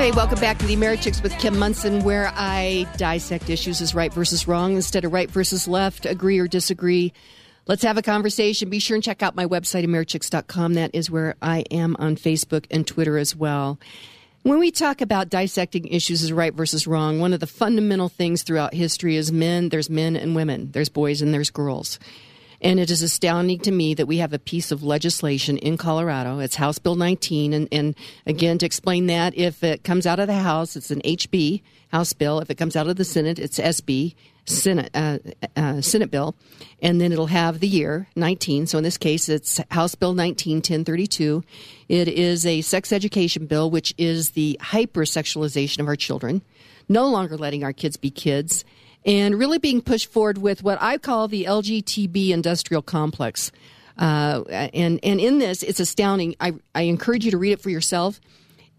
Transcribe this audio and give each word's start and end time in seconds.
Hey, 0.00 0.12
welcome 0.12 0.40
back 0.40 0.56
to 0.60 0.66
the 0.66 0.74
Americhicks 0.74 1.22
with 1.22 1.38
Kim 1.38 1.58
Monson, 1.58 2.02
where 2.04 2.32
I 2.34 2.86
dissect 2.96 3.50
issues 3.50 3.82
as 3.82 3.94
right 3.94 4.10
versus 4.10 4.48
wrong 4.48 4.74
instead 4.74 5.04
of 5.04 5.12
right 5.12 5.30
versus 5.30 5.68
left, 5.68 6.06
agree 6.06 6.38
or 6.38 6.48
disagree. 6.48 7.12
Let's 7.66 7.82
have 7.82 7.98
a 7.98 8.02
conversation. 8.02 8.70
Be 8.70 8.78
sure 8.78 8.94
and 8.94 9.04
check 9.04 9.22
out 9.22 9.36
my 9.36 9.44
website, 9.44 9.84
Americhicks.com. 9.84 10.72
That 10.72 10.92
is 10.94 11.10
where 11.10 11.34
I 11.42 11.66
am 11.70 11.96
on 11.98 12.16
Facebook 12.16 12.64
and 12.70 12.86
Twitter 12.86 13.18
as 13.18 13.36
well. 13.36 13.78
When 14.42 14.58
we 14.58 14.70
talk 14.70 15.02
about 15.02 15.28
dissecting 15.28 15.86
issues 15.88 16.22
as 16.22 16.32
right 16.32 16.54
versus 16.54 16.86
wrong, 16.86 17.20
one 17.20 17.34
of 17.34 17.40
the 17.40 17.46
fundamental 17.46 18.08
things 18.08 18.42
throughout 18.42 18.72
history 18.72 19.16
is 19.16 19.30
men, 19.30 19.68
there's 19.68 19.90
men 19.90 20.16
and 20.16 20.34
women, 20.34 20.70
there's 20.72 20.88
boys 20.88 21.20
and 21.20 21.34
there's 21.34 21.50
girls. 21.50 21.98
And 22.62 22.78
it 22.78 22.90
is 22.90 23.02
astounding 23.02 23.60
to 23.60 23.70
me 23.70 23.94
that 23.94 24.06
we 24.06 24.18
have 24.18 24.32
a 24.32 24.38
piece 24.38 24.70
of 24.70 24.82
legislation 24.82 25.56
in 25.58 25.76
Colorado. 25.76 26.40
It's 26.40 26.56
House 26.56 26.78
Bill 26.78 26.94
19. 26.94 27.54
And, 27.54 27.68
and 27.72 27.94
again, 28.26 28.58
to 28.58 28.66
explain 28.66 29.06
that, 29.06 29.36
if 29.36 29.64
it 29.64 29.82
comes 29.82 30.06
out 30.06 30.20
of 30.20 30.26
the 30.26 30.34
House, 30.34 30.76
it's 30.76 30.90
an 30.90 31.00
HB 31.02 31.62
House 31.88 32.12
bill. 32.12 32.38
If 32.40 32.50
it 32.50 32.56
comes 32.56 32.76
out 32.76 32.86
of 32.86 32.96
the 32.96 33.04
Senate, 33.04 33.38
it's 33.38 33.58
SB 33.58 34.14
Senate 34.46 34.90
uh, 34.94 35.18
uh, 35.56 35.80
Senate 35.80 36.10
bill, 36.10 36.34
and 36.82 37.00
then 37.00 37.12
it'll 37.12 37.26
have 37.26 37.60
the 37.60 37.68
year 37.68 38.08
19. 38.16 38.66
So 38.66 38.78
in 38.78 38.84
this 38.84 38.98
case, 38.98 39.28
it's 39.28 39.60
House 39.70 39.94
Bill 39.94 40.12
19 40.12 40.58
1032. 40.58 41.42
It 41.88 42.08
is 42.08 42.44
a 42.46 42.60
sex 42.60 42.92
education 42.92 43.46
bill, 43.46 43.70
which 43.70 43.94
is 43.96 44.30
the 44.30 44.58
hypersexualization 44.60 45.78
of 45.80 45.88
our 45.88 45.96
children, 45.96 46.42
no 46.88 47.08
longer 47.08 47.36
letting 47.36 47.64
our 47.64 47.72
kids 47.72 47.96
be 47.96 48.10
kids 48.10 48.64
and 49.04 49.38
really 49.38 49.58
being 49.58 49.80
pushed 49.80 50.12
forward 50.12 50.38
with 50.38 50.62
what 50.62 50.78
I 50.80 50.98
call 50.98 51.28
the 51.28 51.44
LGTB 51.44 52.30
industrial 52.30 52.82
complex. 52.82 53.50
Uh, 53.98 54.44
and 54.48 54.98
and 55.02 55.20
in 55.20 55.38
this, 55.38 55.62
it's 55.62 55.80
astounding. 55.80 56.34
I, 56.40 56.54
I 56.74 56.82
encourage 56.82 57.24
you 57.24 57.30
to 57.32 57.38
read 57.38 57.52
it 57.52 57.60
for 57.60 57.70
yourself. 57.70 58.20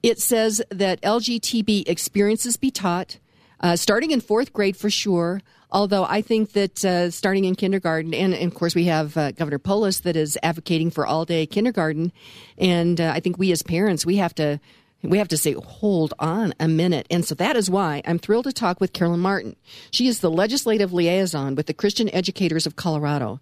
It 0.02 0.20
says 0.20 0.64
that 0.70 1.00
LGTB 1.02 1.88
experiences 1.88 2.58
be 2.58 2.72
taught, 2.72 3.20
uh, 3.60 3.76
starting 3.76 4.12
in 4.12 4.20
fourth 4.20 4.52
grade 4.52 4.76
for 4.76 4.90
sure. 4.90 5.41
Although 5.74 6.04
I 6.04 6.22
think 6.22 6.52
that 6.52 6.84
uh, 6.84 7.12
starting 7.12 7.46
in 7.46 7.56
kindergarten, 7.56 8.13
and, 8.13 8.34
and, 8.34 8.52
of 8.52 8.58
course 8.58 8.76
we 8.76 8.85
have 8.85 9.16
uh, 9.16 9.32
Governor 9.32 9.60
Polis 9.60 10.02
that 10.02 10.18
is 10.18 10.38
advocating 10.44 10.91
for 10.91 11.08
all 11.08 11.24
day 11.24 11.46
kindergarten, 11.46 12.12
and 12.58 13.00
uh, 13.00 13.12
I 13.16 13.22
think 13.22 13.38
we 13.38 13.54
as 13.54 13.63
parents 13.63 14.06
we 14.06 14.18
have 14.18 14.35
to 14.35 14.60
we 15.04 15.18
have 15.18 15.27
to 15.30 15.38
say, 15.38 15.54
hold 15.54 16.13
on 16.20 16.54
a 16.60 16.68
minute. 16.68 17.07
And 17.10 17.26
so 17.26 17.35
that 17.35 17.55
is 17.55 17.70
why 17.70 18.02
I'm 18.05 18.20
thrilled 18.20 18.46
to 18.46 18.54
talk 18.54 18.80
with 18.80 18.94
Carolyn 18.94 19.20
Martin. 19.20 19.55
She 19.91 20.07
is 20.07 20.20
the 20.20 20.30
legislative 20.30 20.94
liaison 20.94 21.55
with 21.55 21.66
the 21.66 21.74
Christian 21.74 22.13
Educators 22.13 22.66
of 22.66 22.76
Colorado. 22.76 23.40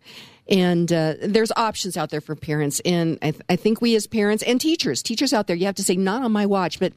And 0.48 0.92
uh, 0.92 1.16
there's 1.22 1.52
options 1.56 1.96
out 1.96 2.10
there 2.10 2.22
for 2.22 2.36
parents. 2.36 2.82
And 2.86 3.20
I, 3.22 3.32
th- 3.32 3.44
I 3.50 3.56
think 3.56 3.82
we 3.82 3.96
as 3.96 4.08
parents 4.08 4.44
and 4.44 4.60
teachers, 4.60 5.04
teachers 5.04 5.34
out 5.34 5.48
there, 5.48 5.56
you 5.56 5.66
have 5.66 5.76
to 5.76 5.84
say, 5.84 5.96
not 5.96 6.24
on 6.24 6.32
my 6.32 6.46
watch. 6.46 6.80
But 6.80 6.94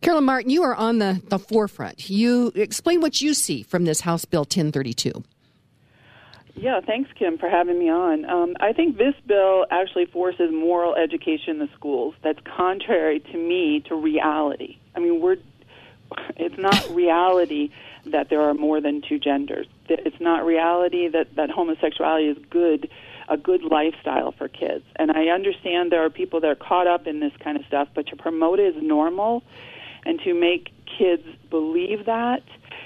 Carolyn 0.00 0.24
Martin, 0.24 0.50
you 0.50 0.62
are 0.62 0.74
on 0.74 0.98
the, 0.98 1.20
the 1.28 1.38
forefront. 1.38 2.08
You 2.08 2.52
explain 2.54 3.00
what 3.00 3.20
you 3.20 3.34
see 3.34 3.62
from 3.62 3.84
this 3.84 4.00
House 4.02 4.24
Bill 4.24 4.42
1032. 4.42 5.24
Yeah, 6.54 6.80
thanks, 6.80 7.10
Kim, 7.18 7.36
for 7.36 7.48
having 7.48 7.78
me 7.78 7.90
on. 7.90 8.24
Um, 8.24 8.56
I 8.60 8.72
think 8.72 8.96
this 8.96 9.14
bill 9.26 9.66
actually 9.70 10.06
forces 10.06 10.52
moral 10.52 10.94
education 10.94 11.50
in 11.50 11.58
the 11.58 11.68
schools. 11.74 12.14
That's 12.22 12.38
contrary 12.56 13.20
to 13.20 13.36
me 13.36 13.80
to 13.88 13.96
reality. 13.96 14.78
I 14.94 15.00
mean, 15.00 15.20
we're 15.20 15.36
it's 16.36 16.56
not 16.56 16.88
reality 16.94 17.70
that 18.06 18.28
there 18.28 18.40
are 18.42 18.54
more 18.54 18.80
than 18.80 19.02
two 19.02 19.18
genders. 19.18 19.66
It's 19.88 20.20
not 20.20 20.44
reality 20.44 21.08
that 21.08 21.34
that 21.34 21.50
homosexuality 21.50 22.28
is 22.28 22.38
good, 22.50 22.88
a 23.28 23.36
good 23.36 23.62
lifestyle 23.62 24.30
for 24.32 24.46
kids. 24.46 24.84
And 24.96 25.10
I 25.10 25.26
understand 25.28 25.90
there 25.90 26.04
are 26.04 26.10
people 26.10 26.40
that 26.40 26.50
are 26.50 26.54
caught 26.54 26.86
up 26.86 27.08
in 27.08 27.18
this 27.18 27.32
kind 27.40 27.56
of 27.56 27.64
stuff, 27.66 27.88
but 27.94 28.06
to 28.08 28.16
promote 28.16 28.60
it 28.60 28.76
as 28.76 28.82
normal 28.82 29.42
and 30.06 30.20
to 30.20 30.34
make 30.34 30.70
kids 30.98 31.24
believe 31.50 32.06
that 32.06 32.42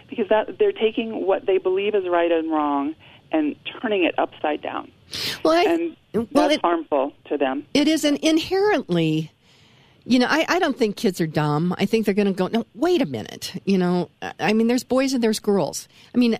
because 0.09 0.29
that 0.31 0.59
they're 0.59 0.73
taking 0.73 1.27
what 1.27 1.45
they 1.45 1.59
believe 1.59 1.95
is 1.95 2.09
right 2.09 2.33
and 2.33 2.51
wrong 2.51 2.95
and 3.33 3.57
turning 3.81 4.05
it 4.05 4.15
upside 4.19 4.63
down. 4.63 4.91
Well, 5.45 5.55
I, 5.55 5.65
and 5.65 5.97
well, 6.33 6.49
that's 6.49 6.55
it, 6.55 6.61
harmful 6.61 7.13
to 7.27 7.37
them. 7.37 7.67
It 7.75 7.89
is 7.89 8.05
an 8.05 8.17
inherently. 8.17 9.33
You 10.05 10.19
know, 10.19 10.27
I, 10.29 10.47
I 10.49 10.59
don't 10.59 10.77
think 10.77 10.97
kids 10.97 11.21
are 11.21 11.27
dumb. 11.27 11.75
I 11.77 11.85
think 11.85 12.07
they're 12.07 12.15
going 12.15 12.29
to 12.29 12.33
go, 12.33 12.47
no, 12.47 12.65
wait 12.75 13.03
a 13.03 13.07
minute. 13.07 13.61
You 13.67 13.77
know, 13.77 14.09
I 14.41 14.55
mean, 14.55 14.67
there's 14.67 14.85
boys 14.85 15.13
and 15.13 15.23
there's 15.23 15.39
girls. 15.39 15.87
I 16.15 16.19
mean, 16.19 16.39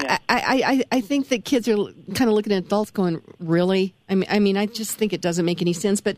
yeah. 0.00 0.18
I, 0.30 0.84
I, 0.90 0.96
I 0.96 1.00
think 1.02 1.28
that 1.28 1.44
kids 1.44 1.68
are 1.68 1.76
kind 2.14 2.30
of 2.30 2.34
looking 2.34 2.54
at 2.54 2.64
adults 2.64 2.90
going, 2.90 3.20
really? 3.38 3.94
I 4.08 4.14
mean, 4.14 4.28
I 4.30 4.38
mean, 4.38 4.56
I 4.56 4.64
just 4.64 4.96
think 4.96 5.12
it 5.12 5.20
doesn't 5.20 5.44
make 5.44 5.60
any 5.60 5.74
sense. 5.74 6.00
But 6.00 6.16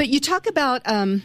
but 0.00 0.08
you 0.08 0.18
talk 0.18 0.46
about 0.46 0.80
um, 0.86 1.22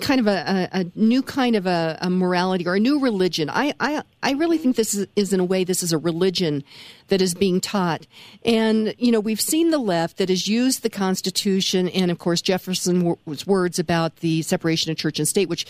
kind 0.00 0.18
of 0.18 0.26
a, 0.26 0.68
a, 0.72 0.84
new 0.96 1.22
kind 1.22 1.54
of 1.54 1.64
a, 1.64 1.96
a, 2.00 2.10
morality 2.10 2.66
or 2.66 2.74
a 2.74 2.80
new 2.80 2.98
religion. 2.98 3.48
I, 3.48 3.72
I, 3.78 4.02
I 4.20 4.32
really 4.32 4.58
think 4.58 4.74
this 4.74 4.96
is, 4.96 5.06
is, 5.14 5.32
in 5.32 5.38
a 5.38 5.44
way, 5.44 5.62
this 5.62 5.84
is 5.84 5.92
a 5.92 5.98
religion 5.98 6.64
that 7.06 7.22
is 7.22 7.34
being 7.34 7.60
taught. 7.60 8.08
And, 8.44 8.96
you 8.98 9.12
know, 9.12 9.20
we've 9.20 9.40
seen 9.40 9.70
the 9.70 9.78
left 9.78 10.16
that 10.16 10.28
has 10.28 10.48
used 10.48 10.82
the 10.82 10.90
Constitution 10.90 11.88
and, 11.90 12.10
of 12.10 12.18
course, 12.18 12.42
Jefferson's 12.42 13.46
words 13.46 13.78
about 13.78 14.16
the 14.16 14.42
separation 14.42 14.90
of 14.90 14.96
church 14.96 15.20
and 15.20 15.28
state, 15.28 15.48
which 15.48 15.64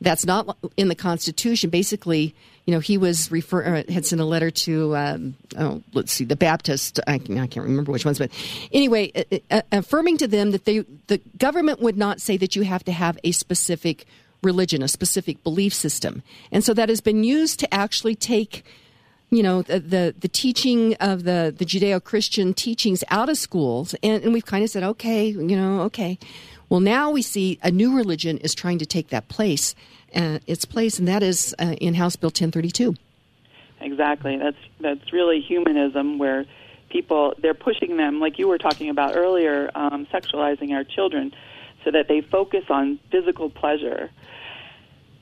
that's 0.00 0.26
not 0.26 0.58
in 0.76 0.88
the 0.88 0.96
Constitution. 0.96 1.70
Basically, 1.70 2.34
you 2.66 2.74
know, 2.74 2.80
he 2.80 2.98
was 2.98 3.30
refer 3.30 3.76
uh, 3.76 3.92
had 3.92 4.04
sent 4.04 4.20
a 4.20 4.24
letter 4.24 4.50
to 4.50 4.96
um, 4.96 5.34
oh, 5.56 5.82
let's 5.94 6.12
see, 6.12 6.24
the 6.24 6.36
Baptist. 6.36 6.98
I, 7.06 7.14
I, 7.14 7.18
can't 7.18 7.56
remember 7.58 7.92
which 7.92 8.04
ones, 8.04 8.18
but 8.18 8.30
anyway, 8.72 9.12
uh, 9.14 9.38
uh, 9.50 9.62
affirming 9.70 10.18
to 10.18 10.26
them 10.26 10.50
that 10.50 10.64
they 10.64 10.80
the 11.06 11.20
government 11.38 11.80
would 11.80 11.96
not 11.96 12.20
say 12.20 12.36
that 12.36 12.56
you 12.56 12.62
have 12.62 12.84
to 12.84 12.92
have 12.92 13.18
a 13.22 13.30
specific 13.30 14.04
religion, 14.42 14.82
a 14.82 14.88
specific 14.88 15.42
belief 15.44 15.72
system, 15.72 16.24
and 16.50 16.64
so 16.64 16.74
that 16.74 16.88
has 16.88 17.00
been 17.00 17.24
used 17.24 17.60
to 17.60 17.72
actually 17.72 18.16
take. 18.16 18.64
You 19.28 19.42
know 19.42 19.62
the, 19.62 19.80
the, 19.80 20.14
the 20.16 20.28
teaching 20.28 20.94
of 21.00 21.24
the 21.24 21.52
the 21.56 21.64
Judeo 21.64 22.02
Christian 22.02 22.54
teachings 22.54 23.02
out 23.10 23.28
of 23.28 23.36
schools, 23.36 23.92
and, 24.00 24.22
and 24.22 24.32
we've 24.32 24.46
kind 24.46 24.62
of 24.62 24.70
said, 24.70 24.84
okay, 24.84 25.26
you 25.26 25.56
know, 25.56 25.80
okay, 25.82 26.16
well, 26.68 26.78
now 26.78 27.10
we 27.10 27.22
see 27.22 27.58
a 27.62 27.70
new 27.70 27.96
religion 27.96 28.38
is 28.38 28.54
trying 28.54 28.78
to 28.78 28.86
take 28.86 29.08
that 29.08 29.28
place, 29.28 29.74
uh, 30.14 30.38
its 30.46 30.64
place, 30.64 30.98
and 30.98 31.08
that 31.08 31.22
is 31.22 31.54
uh, 31.58 31.74
in 31.80 31.94
House 31.94 32.16
Bill 32.16 32.28
1032. 32.28 32.94
Exactly. 33.80 34.36
That's 34.38 34.56
that's 34.80 35.12
really 35.12 35.40
humanism, 35.40 36.18
where 36.18 36.44
people 36.88 37.34
they're 37.38 37.54
pushing 37.54 37.96
them, 37.96 38.20
like 38.20 38.38
you 38.38 38.48
were 38.48 38.58
talking 38.58 38.90
about 38.90 39.16
earlier, 39.16 39.70
um, 39.74 40.06
sexualizing 40.06 40.72
our 40.72 40.84
children, 40.84 41.32
so 41.84 41.90
that 41.90 42.08
they 42.08 42.20
focus 42.20 42.64
on 42.70 42.98
physical 43.10 43.50
pleasure 43.50 44.10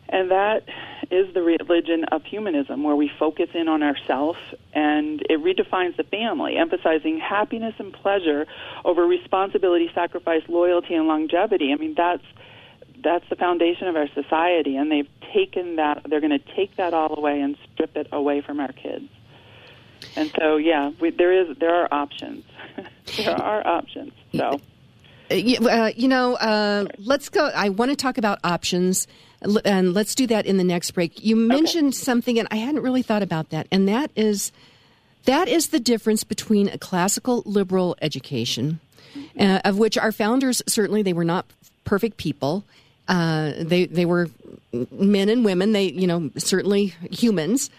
and 0.09 0.31
that 0.31 0.65
is 1.11 1.33
the 1.35 1.43
religion 1.43 2.05
of 2.13 2.23
humanism, 2.25 2.83
where 2.83 2.97
we 2.97 3.11
focus 3.19 3.49
in 3.55 3.69
on 3.69 3.83
ourselves 3.83 4.39
and 4.73 5.23
it 5.23 5.43
redefines 5.43 5.97
the 5.97 6.05
family, 6.05 6.57
emphasizing 6.57 7.19
happiness 7.19 7.75
and 7.79 7.93
pleasure 7.93 8.47
over 8.85 9.07
responsibility, 9.07 9.91
sacrifice, 9.95 10.43
loyalty, 10.49 10.95
and 10.95 11.09
longevity. 11.09 11.73
I 11.73 11.77
mean, 11.77 11.95
that's 11.97 12.23
that's 13.05 13.29
the 13.29 13.37
foundation 13.37 13.87
of 13.87 13.97
our 13.97 14.09
society, 14.15 14.77
and 14.77 14.91
they've 14.91 15.09
taken 15.33 15.77
that. 15.77 16.03
They're 16.09 16.21
going 16.21 16.39
to 16.39 16.55
take 16.57 16.77
that 16.77 16.95
all 16.95 17.17
away 17.17 17.41
and 17.41 17.57
strip 17.73 17.97
it 17.97 18.09
away 18.11 18.41
from 18.41 18.61
our 18.61 18.73
kids. 18.73 19.09
And 20.17 20.33
so, 20.39 20.57
yeah, 20.57 20.91
we, 21.01 21.11
there 21.11 21.33
is 21.33 21.57
there 21.59 21.75
are 21.75 21.89
options. 21.93 22.45
there 23.17 23.41
are 23.41 23.67
options. 23.67 24.13
So. 24.35 24.61
Uh, 25.31 25.35
uh, 25.35 25.93
you 25.97 26.09
know, 26.09 26.35
uh, 26.35 26.87
let's 26.99 27.29
go. 27.29 27.47
I 27.55 27.71
want 27.71 27.91
to 27.91 27.97
talk 27.97 28.19
about 28.19 28.41
options, 28.45 29.07
and 29.65 29.95
let's 29.95 30.15
do 30.15 30.27
that 30.27 30.47
in 30.47 30.59
the 30.59 30.65
next 30.65 30.91
break. 30.91 31.25
You 31.25 31.35
mentioned 31.35 31.89
okay. 31.89 31.97
something, 31.97 32.39
and 32.39 32.47
I 32.51 32.57
hadn't 32.57 32.83
really 32.83 33.03
thought 33.03 33.23
about 33.23 33.51
that, 33.51 33.67
and 33.73 33.89
that 33.89 34.11
is 34.17 34.53
that 35.25 35.49
is 35.49 35.69
the 35.69 35.81
difference 35.81 36.25
between 36.25 36.69
a 36.69 36.77
classical 36.77 37.43
liberal 37.47 37.97
education, 38.03 38.81
uh, 39.39 39.61
of 39.65 39.79
which 39.79 39.97
our 39.97 40.13
founders 40.13 40.63
certainly 40.67 41.03
they 41.03 41.15
were 41.15 41.25
not 41.25 41.47
perfect 41.85 42.19
people. 42.19 42.65
Uh, 43.09 43.53
they 43.59 43.87
they 43.87 44.05
were 44.05 44.29
men 44.91 45.29
and 45.29 45.45
women. 45.45 45.73
They 45.73 45.87
you 45.87 46.07
know 46.07 46.31
certainly 46.37 46.95
humans. 47.11 47.71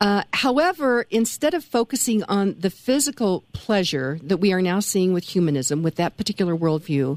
Uh, 0.00 0.24
however, 0.32 1.06
instead 1.10 1.54
of 1.54 1.64
focusing 1.64 2.24
on 2.24 2.56
the 2.58 2.70
physical 2.70 3.44
pleasure 3.52 4.18
that 4.24 4.38
we 4.38 4.52
are 4.52 4.60
now 4.60 4.80
seeing 4.80 5.12
with 5.12 5.22
humanism, 5.22 5.84
with 5.84 5.94
that 5.94 6.16
particular 6.16 6.56
worldview, 6.56 7.16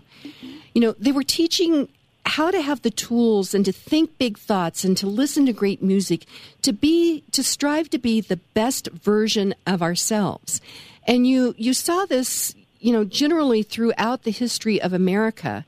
you 0.76 0.82
know, 0.82 0.92
they 1.00 1.12
were 1.12 1.24
teaching 1.24 1.90
how 2.26 2.52
to 2.52 2.62
have 2.62 2.82
the 2.84 2.92
tools 2.92 3.54
and 3.54 3.66
to 3.66 3.72
think 3.72 4.18
big 4.20 4.38
thoughts 4.38 4.84
and 4.84 4.98
to 4.98 5.08
listen 5.08 5.46
to 5.46 5.54
great 5.54 5.82
music, 5.82 6.26
to 6.62 6.74
be, 6.74 7.24
to 7.32 7.44
strive 7.44 7.90
to 7.90 7.98
be 7.98 8.22
the 8.22 8.38
best 8.54 8.88
version 8.92 9.56
of 9.66 9.82
ourselves. 9.82 10.62
And 11.08 11.26
you, 11.26 11.56
you 11.58 11.74
saw 11.74 12.06
this, 12.06 12.54
you 12.80 12.92
know, 12.92 13.04
generally 13.04 13.64
throughout 13.64 14.24
the 14.24 14.32
history 14.32 14.82
of 14.82 14.94
America. 14.94 15.66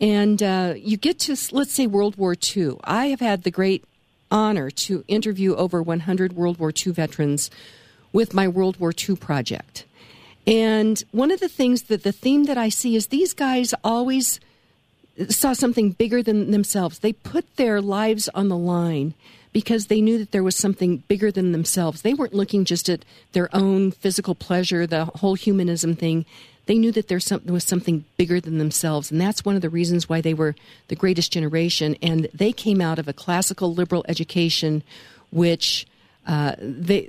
And 0.00 0.42
uh, 0.42 0.74
you 0.76 0.96
get 0.96 1.18
to, 1.20 1.36
let's 1.52 1.72
say, 1.72 1.86
World 1.86 2.16
War 2.16 2.34
II. 2.56 2.76
I 2.84 3.06
have 3.06 3.20
had 3.20 3.42
the 3.42 3.50
great 3.50 3.84
honor 4.30 4.70
to 4.70 5.04
interview 5.08 5.54
over 5.54 5.82
100 5.82 6.34
World 6.34 6.58
War 6.58 6.72
II 6.74 6.92
veterans 6.92 7.50
with 8.12 8.34
my 8.34 8.48
World 8.48 8.78
War 8.78 8.92
II 8.96 9.16
project. 9.16 9.84
And 10.46 11.02
one 11.10 11.30
of 11.30 11.40
the 11.40 11.48
things 11.48 11.84
that 11.84 12.02
the 12.02 12.12
theme 12.12 12.44
that 12.44 12.58
I 12.58 12.68
see 12.68 12.94
is 12.94 13.08
these 13.08 13.34
guys 13.34 13.74
always 13.82 14.38
saw 15.28 15.52
something 15.52 15.92
bigger 15.92 16.22
than 16.22 16.50
themselves. 16.50 16.98
They 16.98 17.12
put 17.12 17.56
their 17.56 17.80
lives 17.80 18.28
on 18.34 18.48
the 18.48 18.56
line 18.56 19.14
because 19.52 19.86
they 19.86 20.00
knew 20.00 20.18
that 20.18 20.32
there 20.32 20.42
was 20.42 20.54
something 20.54 20.98
bigger 21.08 21.32
than 21.32 21.52
themselves. 21.52 22.02
They 22.02 22.14
weren't 22.14 22.34
looking 22.34 22.64
just 22.64 22.88
at 22.88 23.04
their 23.32 23.48
own 23.54 23.90
physical 23.90 24.34
pleasure, 24.34 24.86
the 24.86 25.06
whole 25.06 25.34
humanism 25.34 25.96
thing. 25.96 26.26
They 26.66 26.78
knew 26.78 26.92
that 26.92 27.08
there 27.08 27.20
was 27.46 27.64
something 27.64 28.04
bigger 28.16 28.40
than 28.40 28.58
themselves, 28.58 29.10
and 29.10 29.20
that's 29.20 29.44
one 29.44 29.54
of 29.56 29.62
the 29.62 29.70
reasons 29.70 30.08
why 30.08 30.20
they 30.20 30.34
were 30.34 30.54
the 30.88 30.96
greatest 30.96 31.32
generation. 31.32 31.96
And 32.02 32.28
they 32.34 32.52
came 32.52 32.80
out 32.80 32.98
of 32.98 33.08
a 33.08 33.12
classical 33.12 33.72
liberal 33.72 34.04
education, 34.08 34.82
which 35.30 35.86
uh, 36.26 36.56
they, 36.58 37.08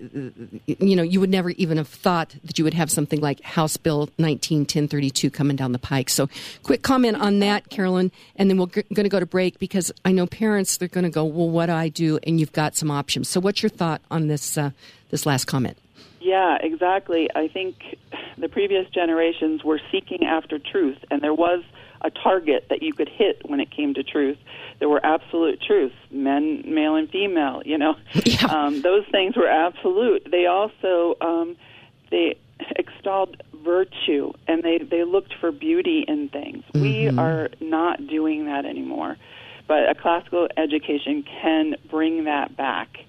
you 0.67 0.95
know, 0.95 1.01
you 1.01 1.19
would 1.19 1.29
never 1.29 1.49
even 1.51 1.77
have 1.77 1.87
thought 1.87 2.35
that 2.43 2.59
you 2.59 2.63
would 2.63 2.75
have 2.75 2.91
something 2.91 3.19
like 3.19 3.41
House 3.41 3.75
Bill 3.75 4.09
19 4.19 4.59
1032 4.59 5.31
coming 5.31 5.55
down 5.55 5.71
the 5.71 5.79
pike. 5.79 6.09
So, 6.09 6.29
quick 6.61 6.83
comment 6.83 7.17
on 7.17 7.39
that, 7.39 7.69
Carolyn, 7.69 8.11
and 8.35 8.49
then 8.49 8.59
we're 8.59 8.67
g- 8.67 8.83
going 8.93 9.05
to 9.05 9.09
go 9.09 9.19
to 9.19 9.25
break 9.25 9.57
because 9.57 9.91
I 10.05 10.11
know 10.11 10.27
parents 10.27 10.77
they're 10.77 10.87
going 10.87 11.03
to 11.03 11.09
go, 11.09 11.25
well, 11.25 11.49
what 11.49 11.65
do 11.65 11.73
I 11.73 11.89
do? 11.89 12.19
And 12.23 12.39
you've 12.39 12.53
got 12.53 12.75
some 12.75 12.91
options. 12.91 13.27
So, 13.27 13.39
what's 13.39 13.63
your 13.63 13.71
thought 13.71 14.01
on 14.11 14.27
this 14.27 14.55
uh, 14.55 14.69
this 15.09 15.25
last 15.25 15.45
comment? 15.45 15.77
Yeah, 16.19 16.57
exactly. 16.59 17.29
I 17.33 17.47
think 17.47 17.97
the 18.37 18.49
previous 18.49 18.89
generations 18.89 19.63
were 19.63 19.79
seeking 19.91 20.25
after 20.25 20.59
truth, 20.59 20.97
and 21.11 21.21
there 21.21 21.33
was 21.33 21.63
a 22.01 22.09
target 22.09 22.67
that 22.69 22.81
you 22.81 22.93
could 22.93 23.09
hit 23.09 23.41
when 23.45 23.59
it 23.59 23.71
came 23.71 23.93
to 23.95 24.03
truth. 24.03 24.37
There 24.79 24.89
were 24.89 25.03
absolute 25.03 25.61
truths, 25.61 25.95
men, 26.11 26.63
male, 26.65 26.95
and 26.95 27.09
female. 27.09 27.61
You 27.65 27.77
know, 27.77 27.95
yeah. 28.25 28.45
um, 28.45 28.81
those 28.81 29.05
things 29.11 29.35
were 29.35 29.47
absolute. 29.47 30.27
They 30.29 30.45
also 30.45 31.15
um, 31.21 31.57
they 32.09 32.37
extolled 32.75 33.41
virtue, 33.63 34.33
and 34.47 34.63
they 34.63 34.79
they 34.79 35.03
looked 35.03 35.33
for 35.39 35.51
beauty 35.51 36.03
in 36.07 36.29
things. 36.29 36.63
Mm-hmm. 36.73 36.81
We 36.81 37.07
are 37.09 37.49
not 37.59 38.07
doing 38.07 38.45
that 38.45 38.65
anymore. 38.65 39.17
But 39.67 39.89
a 39.89 39.95
classical 39.95 40.47
education 40.55 41.23
can 41.41 41.75
bring 41.89 42.23
that 42.23 42.55
back 42.55 42.99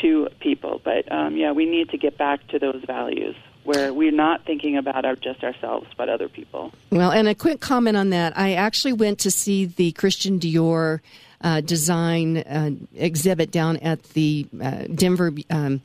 to 0.00 0.28
people. 0.40 0.80
But 0.82 1.10
um, 1.12 1.36
yeah, 1.36 1.52
we 1.52 1.66
need 1.66 1.90
to 1.90 1.98
get 1.98 2.16
back 2.18 2.46
to 2.48 2.58
those 2.58 2.82
values 2.86 3.36
where 3.64 3.92
we're 3.92 4.10
not 4.10 4.44
thinking 4.44 4.76
about 4.76 5.04
our, 5.04 5.14
just 5.14 5.44
ourselves, 5.44 5.86
but 5.96 6.08
other 6.08 6.28
people. 6.28 6.72
Well, 6.90 7.12
and 7.12 7.28
a 7.28 7.34
quick 7.34 7.60
comment 7.60 7.96
on 7.96 8.10
that. 8.10 8.36
I 8.36 8.54
actually 8.54 8.92
went 8.92 9.20
to 9.20 9.30
see 9.30 9.66
the 9.66 9.92
Christian 9.92 10.40
Dior 10.40 11.00
uh, 11.42 11.60
design 11.60 12.38
uh, 12.38 12.70
exhibit 12.94 13.50
down 13.50 13.76
at 13.78 14.02
the 14.14 14.46
uh, 14.60 14.84
Denver 14.94 15.32
um, 15.50 15.80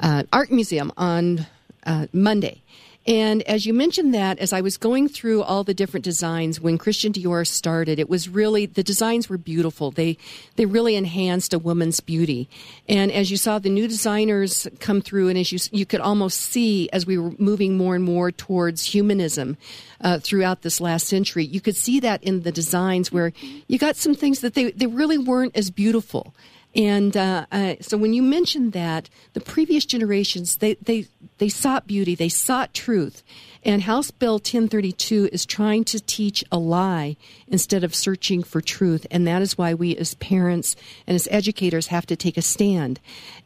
uh, 0.00 0.24
Art 0.32 0.50
Museum 0.50 0.92
on 0.96 1.46
uh, 1.84 2.06
Monday. 2.12 2.62
And 3.08 3.40
as 3.44 3.64
you 3.64 3.72
mentioned 3.72 4.12
that, 4.12 4.38
as 4.38 4.52
I 4.52 4.60
was 4.60 4.76
going 4.76 5.08
through 5.08 5.42
all 5.42 5.64
the 5.64 5.72
different 5.72 6.04
designs 6.04 6.60
when 6.60 6.76
Christian 6.76 7.10
Dior 7.10 7.46
started, 7.46 7.98
it 7.98 8.10
was 8.10 8.28
really 8.28 8.66
the 8.66 8.82
designs 8.82 9.30
were 9.30 9.38
beautiful. 9.38 9.90
They 9.90 10.18
they 10.56 10.66
really 10.66 10.94
enhanced 10.94 11.54
a 11.54 11.58
woman's 11.58 12.00
beauty. 12.00 12.50
And 12.86 13.10
as 13.10 13.30
you 13.30 13.38
saw 13.38 13.58
the 13.58 13.70
new 13.70 13.88
designers 13.88 14.68
come 14.78 15.00
through, 15.00 15.30
and 15.30 15.38
as 15.38 15.50
you 15.50 15.58
you 15.72 15.86
could 15.86 16.00
almost 16.00 16.38
see 16.38 16.90
as 16.92 17.06
we 17.06 17.16
were 17.16 17.32
moving 17.38 17.78
more 17.78 17.94
and 17.94 18.04
more 18.04 18.30
towards 18.30 18.84
humanism 18.84 19.56
uh, 20.02 20.18
throughout 20.18 20.60
this 20.60 20.78
last 20.78 21.06
century, 21.06 21.46
you 21.46 21.62
could 21.62 21.76
see 21.76 22.00
that 22.00 22.22
in 22.22 22.42
the 22.42 22.52
designs 22.52 23.10
where 23.10 23.32
you 23.68 23.78
got 23.78 23.96
some 23.96 24.14
things 24.14 24.40
that 24.40 24.52
they 24.52 24.70
they 24.72 24.86
really 24.86 25.16
weren't 25.16 25.56
as 25.56 25.70
beautiful. 25.70 26.34
And 26.78 27.16
uh, 27.16 27.44
uh, 27.50 27.74
so 27.80 27.98
when 27.98 28.14
you 28.14 28.22
mentioned 28.22 28.72
that, 28.72 29.10
the 29.32 29.40
previous 29.40 29.84
generations, 29.84 30.58
they, 30.58 30.74
they, 30.74 31.08
they 31.38 31.48
sought 31.48 31.88
beauty, 31.88 32.14
they 32.14 32.28
sought 32.28 32.72
truth. 32.72 33.24
And 33.64 33.82
House 33.82 34.12
Bill 34.12 34.34
1032 34.34 35.30
is 35.32 35.44
trying 35.44 35.82
to 35.86 35.98
teach 35.98 36.44
a 36.52 36.58
lie 36.58 37.16
instead 37.48 37.82
of 37.82 37.96
searching 37.96 38.44
for 38.44 38.60
truth. 38.60 39.08
And 39.10 39.26
that 39.26 39.42
is 39.42 39.58
why 39.58 39.74
we 39.74 39.96
as 39.96 40.14
parents 40.14 40.76
and 41.08 41.16
as 41.16 41.26
educators 41.32 41.88
have 41.88 42.06
to 42.06 42.16
take 42.16 42.36
a 42.36 42.42
stand. 42.42 43.00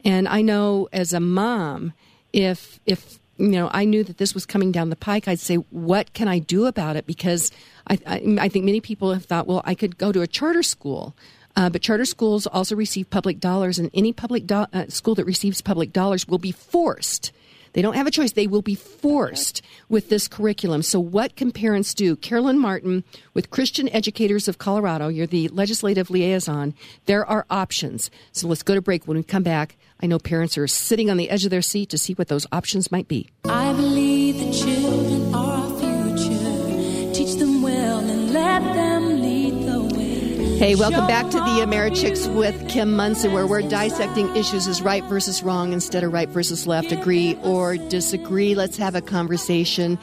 And 0.05 0.27
I 0.27 0.43
know 0.43 0.87
as 0.93 1.11
a 1.11 1.19
mom, 1.19 1.93
if, 2.33 2.79
if, 2.85 3.19
you 3.37 3.47
know, 3.47 3.71
I 3.73 3.85
knew 3.85 4.03
that 4.03 4.19
this 4.19 4.35
was 4.35 4.45
coming 4.45 4.71
down 4.71 4.91
the 4.91 4.95
pike, 4.95 5.27
I'd 5.27 5.39
say, 5.39 5.55
what 5.55 6.13
can 6.13 6.27
I 6.27 6.37
do 6.37 6.67
about 6.67 6.97
it? 6.97 7.07
Because 7.07 7.51
I, 7.87 7.97
I, 8.05 8.37
I 8.41 8.49
think 8.49 8.65
many 8.65 8.79
people 8.79 9.11
have 9.11 9.25
thought, 9.25 9.47
well, 9.47 9.63
I 9.65 9.73
could 9.73 9.97
go 9.97 10.11
to 10.11 10.21
a 10.21 10.27
charter 10.27 10.61
school. 10.61 11.15
Uh, 11.55 11.69
but 11.69 11.81
charter 11.81 12.05
schools 12.05 12.47
also 12.47 12.75
receive 12.75 13.09
public 13.09 13.39
dollars, 13.39 13.79
and 13.79 13.89
any 13.93 14.11
public 14.13 14.47
do- 14.47 14.65
uh, 14.73 14.87
school 14.87 15.15
that 15.15 15.25
receives 15.25 15.61
public 15.61 15.93
dollars 15.93 16.27
will 16.27 16.39
be 16.39 16.51
forced. 16.51 17.31
They 17.73 17.81
don't 17.81 17.95
have 17.95 18.07
a 18.07 18.11
choice. 18.11 18.33
They 18.33 18.47
will 18.47 18.61
be 18.61 18.75
forced 18.75 19.63
with 19.89 20.09
this 20.09 20.27
curriculum. 20.27 20.83
So, 20.83 20.99
what 20.99 21.35
can 21.35 21.51
parents 21.51 21.93
do? 21.93 22.15
Carolyn 22.15 22.59
Martin 22.59 23.03
with 23.33 23.49
Christian 23.49 23.89
Educators 23.89 24.47
of 24.47 24.59
Colorado, 24.59 25.07
you're 25.07 25.27
the 25.27 25.47
legislative 25.49 26.09
liaison. 26.09 26.75
There 27.05 27.25
are 27.25 27.45
options. 27.49 28.11
So, 28.31 28.47
let's 28.47 28.63
go 28.63 28.75
to 28.75 28.81
break. 28.81 29.07
When 29.07 29.17
we 29.17 29.23
come 29.23 29.43
back, 29.43 29.75
I 30.01 30.05
know 30.05 30.19
parents 30.19 30.57
are 30.57 30.67
sitting 30.67 31.09
on 31.09 31.17
the 31.17 31.29
edge 31.29 31.45
of 31.45 31.51
their 31.51 31.61
seat 31.61 31.89
to 31.89 31.97
see 31.97 32.13
what 32.13 32.27
those 32.27 32.45
options 32.51 32.91
might 32.91 33.07
be. 33.07 33.29
I 33.45 33.73
believe 33.73 34.37
the 34.37 34.51
children 34.53 34.82
Hey, 40.63 40.75
welcome 40.75 41.05
back 41.07 41.25
to 41.25 41.39
the 41.39 41.59
Americhicks 41.59 42.33
with 42.33 42.69
Kim 42.69 42.95
Monson, 42.95 43.33
where 43.33 43.45
we're 43.45 43.67
dissecting 43.67 44.33
issues 44.33 44.65
as 44.65 44.81
right 44.81 45.03
versus 45.03 45.43
wrong 45.43 45.73
instead 45.73 46.05
of 46.05 46.13
right 46.13 46.29
versus 46.29 46.65
left, 46.65 46.93
agree 46.93 47.37
or 47.43 47.75
disagree. 47.75 48.55
Let's 48.55 48.77
have 48.77 48.95
a 48.95 49.01
conversation. 49.01 49.99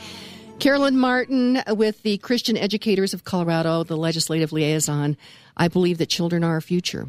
Carolyn 0.59 0.99
Martin 0.99 1.63
with 1.69 2.03
the 2.03 2.19
Christian 2.19 2.59
Educators 2.59 3.15
of 3.15 3.25
Colorado, 3.25 3.85
the 3.85 3.97
legislative 3.97 4.53
liaison. 4.53 5.17
I 5.57 5.69
believe 5.69 5.97
that 5.97 6.11
children 6.11 6.45
are 6.45 6.53
our 6.53 6.61
future. 6.61 7.09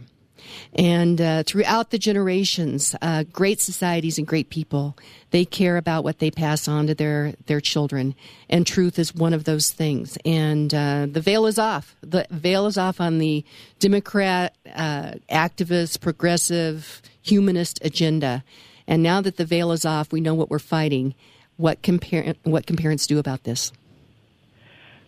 And 0.74 1.20
uh, 1.20 1.44
throughout 1.44 1.92
the 1.92 1.98
generations, 1.98 2.96
uh, 3.02 3.24
great 3.32 3.60
societies 3.60 4.18
and 4.18 4.26
great 4.26 4.50
people, 4.50 4.98
they 5.32 5.46
care 5.46 5.78
about 5.78 6.04
what 6.04 6.20
they 6.20 6.32
pass 6.32 6.68
on 6.68 6.88
to 6.88 6.96
their, 6.96 7.34
their 7.46 7.62
children. 7.62 8.16
And 8.50 8.66
truth 8.66 9.00
is 9.00 9.14
one 9.16 9.34
of 9.34 9.44
those 9.44 9.72
things. 9.72 10.18
And 10.26 10.74
uh, 10.74 11.08
the 11.10 11.22
veil 11.22 11.46
is 11.46 11.60
off. 11.60 11.96
The 12.02 12.26
veil 12.30 12.68
is 12.68 12.78
off 12.78 13.02
on 13.02 13.18
the 13.18 13.44
Democrat, 13.80 14.56
uh, 14.74 15.14
activist, 15.30 16.02
progressive, 16.02 17.02
humanist 17.22 17.80
agenda. 17.84 18.44
And 18.88 19.04
now 19.04 19.22
that 19.22 19.38
the 19.38 19.46
veil 19.46 19.72
is 19.72 19.86
off, 19.86 20.12
we 20.12 20.22
know 20.22 20.34
what 20.34 20.50
we're 20.50 20.60
fighting. 20.60 21.16
What 21.58 21.82
can, 21.82 22.00
par- 22.00 22.36
what 22.44 22.66
can 22.66 22.76
parents 22.76 23.08
do 23.08 23.20
about 23.20 23.44
this? 23.44 23.72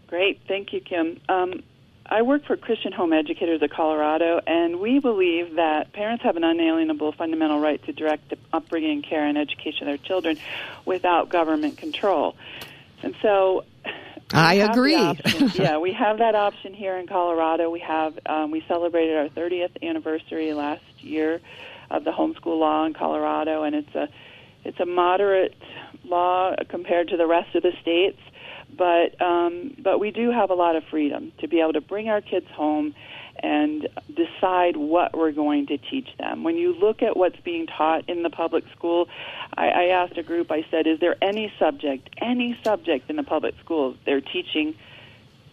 Great. 0.08 0.40
Thank 0.48 0.74
you, 0.74 0.80
Kim. 0.80 1.20
Um, 1.28 1.64
I 2.14 2.22
work 2.22 2.46
for 2.46 2.56
Christian 2.56 2.92
Home 2.92 3.12
Educators 3.12 3.60
of 3.64 3.72
Colorado, 3.72 4.40
and 4.46 4.80
we 4.80 5.00
believe 5.00 5.56
that 5.56 5.94
parents 5.94 6.24
have 6.24 6.38
an 6.38 6.44
unalienable 6.44 7.12
fundamental 7.14 7.60
right 7.60 7.84
to 7.86 7.92
direct 7.92 8.30
the 8.30 8.38
upbringing, 8.54 9.02
care, 9.02 9.26
and 9.26 9.36
education 9.36 9.88
of 9.88 9.98
their 9.98 10.08
children 10.08 10.38
without 10.86 11.30
government 11.30 11.80
control. 11.80 12.36
And 13.02 13.16
so, 13.24 13.66
I 14.32 14.54
agree. 14.54 14.94
yeah, 15.56 15.80
we 15.80 15.92
have 15.94 16.20
that 16.20 16.36
option 16.36 16.76
here 16.76 16.98
in 16.98 17.08
Colorado. 17.08 17.72
We 17.72 17.80
have 17.80 18.20
um, 18.28 18.52
we 18.52 18.64
celebrated 18.68 19.18
our 19.18 19.30
30th 19.30 19.82
anniversary 19.82 20.54
last 20.54 20.84
year 21.00 21.42
of 21.90 22.04
the 22.04 22.12
homeschool 22.12 22.60
law 22.60 22.86
in 22.86 22.94
Colorado, 22.94 23.64
and 23.64 23.74
it's 23.74 23.96
a 23.96 24.08
it's 24.64 24.80
a 24.80 24.86
moderate 24.86 25.56
law 26.04 26.54
compared 26.70 27.08
to 27.08 27.18
the 27.18 27.26
rest 27.26 27.56
of 27.56 27.64
the 27.64 27.74
states 27.82 28.20
but 28.78 29.22
um, 29.22 29.76
but 29.80 30.00
we 30.00 30.12
do 30.12 30.32
have 30.32 30.50
a 30.50 30.54
lot 30.54 30.76
of 30.76 30.84
freedom 30.86 31.32
to 31.40 31.48
be 31.48 31.62
able 31.62 31.74
to 31.74 31.82
bring 31.82 32.10
our 32.10 32.22
kids 32.22 32.48
home 32.52 32.94
and 33.40 33.88
decide 34.08 34.78
what 34.78 35.18
we're 35.18 35.32
going 35.32 35.68
to 35.68 35.78
teach 35.78 36.08
them. 36.18 36.44
When 36.44 36.56
you 36.56 36.74
look 36.74 37.02
at 37.02 37.18
what's 37.18 37.40
being 37.42 37.68
taught 37.68 38.08
in 38.08 38.24
the 38.24 38.30
public 38.30 38.64
school, 38.76 39.08
I, 39.56 39.68
I 39.70 39.84
asked 39.88 40.18
a 40.18 40.24
group. 40.24 40.52
I 40.52 40.66
said, 40.70 40.88
"Is 40.88 41.00
there 41.00 41.16
any 41.22 41.52
subject, 41.60 42.10
any 42.22 42.58
subject 42.64 43.10
in 43.10 43.16
the 43.16 43.24
public 43.24 43.56
schools 43.64 43.98
they're 44.06 44.22
teaching 44.22 44.76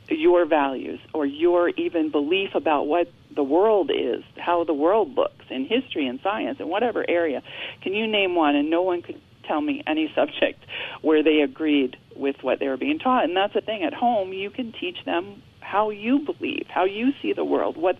your 0.09 0.45
values 0.45 1.00
or 1.15 1.25
your 1.25 1.69
even 1.71 2.11
belief 2.11 2.55
about 2.55 2.87
what 2.87 3.11
the 3.35 3.45
world 3.45 3.91
is, 3.95 4.25
how 4.37 4.65
the 4.65 4.75
world 4.75 5.15
looks 5.17 5.45
in 5.50 5.65
history 5.65 6.07
and 6.07 6.21
science 6.21 6.59
and 6.61 6.69
whatever 6.69 7.05
area? 7.09 7.43
Can 7.83 7.95
you 7.95 8.07
name 8.07 8.35
one?" 8.35 8.55
And 8.57 8.71
no 8.71 8.83
one 8.83 9.03
could 9.03 9.21
tell 9.47 9.61
me 9.61 9.82
any 9.87 10.12
subject 10.14 10.64
where 11.02 11.23
they 11.23 11.40
agreed 11.40 11.97
with 12.16 12.37
what 12.42 12.59
they 12.59 12.68
were 12.68 12.76
being 12.76 12.99
taught. 12.99 13.25
And 13.25 13.37
that's 13.37 13.54
the 13.54 13.61
thing. 13.61 13.82
At 13.82 13.94
home, 13.94 14.32
you 14.32 14.50
can 14.50 14.73
teach 14.73 15.04
them 15.04 15.42
how 15.61 15.90
you 15.90 16.20
believe, 16.20 16.66
how 16.68 16.85
you 16.85 17.12
see 17.23 17.32
the 17.32 17.44
world, 17.44 17.76
what 17.76 17.97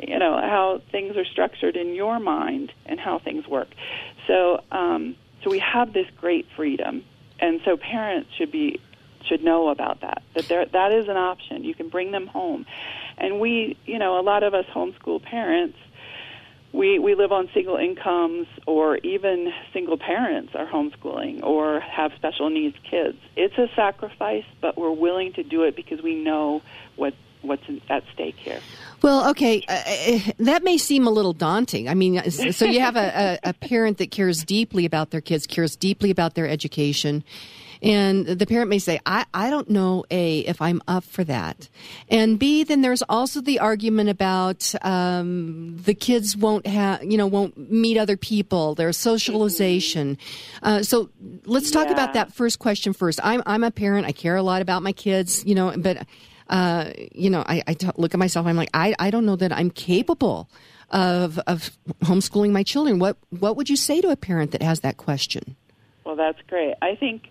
you 0.00 0.18
know, 0.18 0.34
how 0.40 0.80
things 0.92 1.16
are 1.16 1.24
structured 1.24 1.76
in 1.76 1.94
your 1.94 2.20
mind 2.20 2.72
and 2.86 3.00
how 3.00 3.18
things 3.18 3.46
work. 3.48 3.68
So, 4.26 4.60
um, 4.70 5.16
so 5.42 5.50
we 5.50 5.58
have 5.58 5.92
this 5.92 6.06
great 6.16 6.46
freedom, 6.56 7.04
and 7.40 7.60
so 7.64 7.76
parents 7.76 8.30
should 8.36 8.52
be 8.52 8.80
should 9.24 9.42
know 9.42 9.68
about 9.68 10.00
that. 10.02 10.22
That 10.34 10.48
there 10.48 10.66
that 10.66 10.92
is 10.92 11.08
an 11.08 11.16
option. 11.16 11.64
You 11.64 11.74
can 11.74 11.88
bring 11.88 12.12
them 12.12 12.26
home, 12.26 12.66
and 13.16 13.40
we, 13.40 13.76
you 13.86 13.98
know, 13.98 14.20
a 14.20 14.22
lot 14.22 14.42
of 14.42 14.54
us 14.54 14.66
homeschool 14.72 15.22
parents 15.22 15.78
we 16.72 16.98
we 16.98 17.14
live 17.14 17.32
on 17.32 17.48
single 17.54 17.76
incomes 17.76 18.46
or 18.66 18.98
even 18.98 19.52
single 19.72 19.96
parents 19.96 20.54
are 20.54 20.66
homeschooling 20.66 21.42
or 21.42 21.80
have 21.80 22.12
special 22.16 22.50
needs 22.50 22.76
kids. 22.88 23.18
It's 23.36 23.56
a 23.56 23.68
sacrifice, 23.74 24.44
but 24.60 24.76
we're 24.76 24.92
willing 24.92 25.32
to 25.34 25.42
do 25.42 25.62
it 25.62 25.76
because 25.76 26.02
we 26.02 26.14
know 26.14 26.62
what 26.96 27.14
what's 27.40 27.62
at 27.88 28.02
stake 28.12 28.36
here. 28.36 28.60
Well, 29.00 29.30
okay, 29.30 29.64
uh, 29.68 29.72
uh 29.72 30.32
that 30.40 30.62
may 30.62 30.76
seem 30.76 31.06
a 31.06 31.10
little 31.10 31.32
daunting. 31.32 31.88
I 31.88 31.94
mean, 31.94 32.30
so 32.30 32.64
you 32.64 32.80
have 32.80 32.96
a, 32.96 33.38
a, 33.44 33.50
a 33.50 33.52
parent 33.54 33.98
that 33.98 34.10
cares 34.10 34.44
deeply 34.44 34.84
about 34.84 35.10
their 35.10 35.20
kids, 35.20 35.46
cares 35.46 35.76
deeply 35.76 36.10
about 36.10 36.34
their 36.34 36.48
education, 36.48 37.24
and 37.82 38.26
the 38.26 38.46
parent 38.46 38.70
may 38.70 38.78
say, 38.78 39.00
I, 39.06 39.24
I 39.32 39.50
don't 39.50 39.70
know, 39.70 40.04
A, 40.10 40.40
if 40.40 40.60
I'm 40.60 40.80
up 40.88 41.04
for 41.04 41.24
that. 41.24 41.68
And 42.08 42.38
B, 42.38 42.64
then 42.64 42.80
there's 42.80 43.02
also 43.08 43.40
the 43.40 43.60
argument 43.60 44.08
about 44.08 44.74
um, 44.84 45.76
the 45.84 45.94
kids 45.94 46.36
won't 46.36 46.66
have, 46.66 47.04
you 47.04 47.16
know, 47.16 47.26
won't 47.26 47.70
meet 47.70 47.98
other 47.98 48.16
people, 48.16 48.74
their 48.74 48.92
socialization. 48.92 50.16
Mm-hmm. 50.16 50.66
Uh, 50.66 50.82
so 50.82 51.10
let's 51.44 51.70
talk 51.70 51.86
yeah. 51.86 51.92
about 51.92 52.14
that 52.14 52.32
first 52.32 52.58
question 52.58 52.92
first. 52.92 53.20
I'm, 53.22 53.42
I'm 53.46 53.64
a 53.64 53.70
parent. 53.70 54.06
I 54.06 54.12
care 54.12 54.36
a 54.36 54.42
lot 54.42 54.62
about 54.62 54.82
my 54.82 54.92
kids, 54.92 55.44
you 55.44 55.54
know, 55.54 55.74
but, 55.76 56.06
uh, 56.48 56.90
you 57.12 57.30
know, 57.30 57.44
I, 57.46 57.62
I 57.66 57.74
t- 57.74 57.90
look 57.96 58.14
at 58.14 58.18
myself, 58.18 58.46
I'm 58.46 58.56
like, 58.56 58.70
I, 58.74 58.94
I 58.98 59.10
don't 59.10 59.26
know 59.26 59.36
that 59.36 59.52
I'm 59.52 59.70
capable 59.70 60.48
of, 60.90 61.38
of 61.40 61.70
homeschooling 62.02 62.50
my 62.50 62.62
children. 62.62 62.98
What, 62.98 63.18
what 63.30 63.56
would 63.56 63.68
you 63.68 63.76
say 63.76 64.00
to 64.00 64.08
a 64.08 64.16
parent 64.16 64.52
that 64.52 64.62
has 64.62 64.80
that 64.80 64.96
question? 64.96 65.56
Well, 66.04 66.16
that's 66.16 66.40
great. 66.48 66.74
I 66.80 66.94
think 66.94 67.28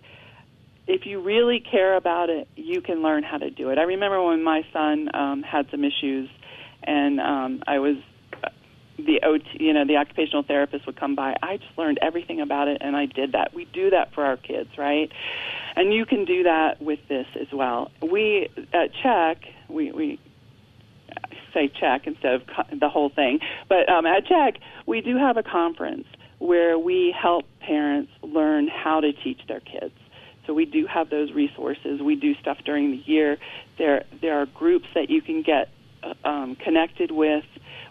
if 0.88 1.04
you 1.04 1.20
really 1.20 1.60
care 1.60 1.96
about 1.96 2.30
it, 2.30 2.48
you 2.56 2.80
can 2.80 3.02
learn 3.02 3.22
how 3.22 3.36
to 3.36 3.50
do 3.50 3.68
it. 3.68 3.78
I 3.78 3.82
remember 3.82 4.24
when 4.24 4.42
my 4.42 4.62
son 4.72 5.14
um, 5.14 5.42
had 5.42 5.66
some 5.70 5.84
issues, 5.84 6.30
and 6.82 7.20
um, 7.20 7.62
I 7.66 7.78
was 7.78 7.96
uh, 8.42 8.48
the 8.96 9.20
OT, 9.22 9.44
you 9.60 9.74
know, 9.74 9.86
the 9.86 9.96
occupational 9.96 10.42
therapist 10.42 10.86
would 10.86 10.98
come 10.98 11.14
by. 11.14 11.36
I 11.42 11.58
just 11.58 11.76
learned 11.76 11.98
everything 12.00 12.40
about 12.40 12.68
it, 12.68 12.78
and 12.80 12.96
I 12.96 13.04
did 13.04 13.32
that. 13.32 13.52
We 13.54 13.66
do 13.66 13.90
that 13.90 14.14
for 14.14 14.24
our 14.24 14.38
kids, 14.38 14.70
right? 14.78 15.12
And 15.76 15.92
you 15.92 16.06
can 16.06 16.24
do 16.24 16.44
that 16.44 16.80
with 16.80 17.00
this 17.06 17.26
as 17.38 17.48
well. 17.52 17.90
We 18.00 18.48
at 18.72 18.90
CHEC, 19.04 19.36
we 19.68 19.92
we 19.92 20.18
say 21.52 21.70
CHEC 21.80 22.06
instead 22.06 22.32
of 22.32 22.42
co- 22.46 22.76
the 22.76 22.88
whole 22.88 23.10
thing, 23.10 23.40
but 23.68 23.90
um, 23.90 24.06
at 24.06 24.24
CHEC, 24.24 24.56
we 24.86 25.02
do 25.02 25.18
have 25.18 25.36
a 25.36 25.42
conference 25.42 26.06
where 26.38 26.78
we 26.78 27.14
help 27.20 27.44
parents 27.60 28.10
learn 28.22 28.68
how 28.68 29.00
to 29.00 29.12
teach 29.12 29.40
their 29.48 29.60
kids. 29.60 29.92
So 30.48 30.54
we 30.54 30.64
do 30.64 30.86
have 30.86 31.10
those 31.10 31.30
resources. 31.32 32.00
We 32.00 32.16
do 32.16 32.34
stuff 32.36 32.56
during 32.64 32.90
the 32.90 33.02
year. 33.04 33.36
There 33.76 34.04
there 34.22 34.40
are 34.40 34.46
groups 34.46 34.86
that 34.94 35.10
you 35.10 35.20
can 35.20 35.42
get 35.42 35.68
uh, 36.02 36.14
um, 36.26 36.56
connected 36.56 37.10
with 37.10 37.44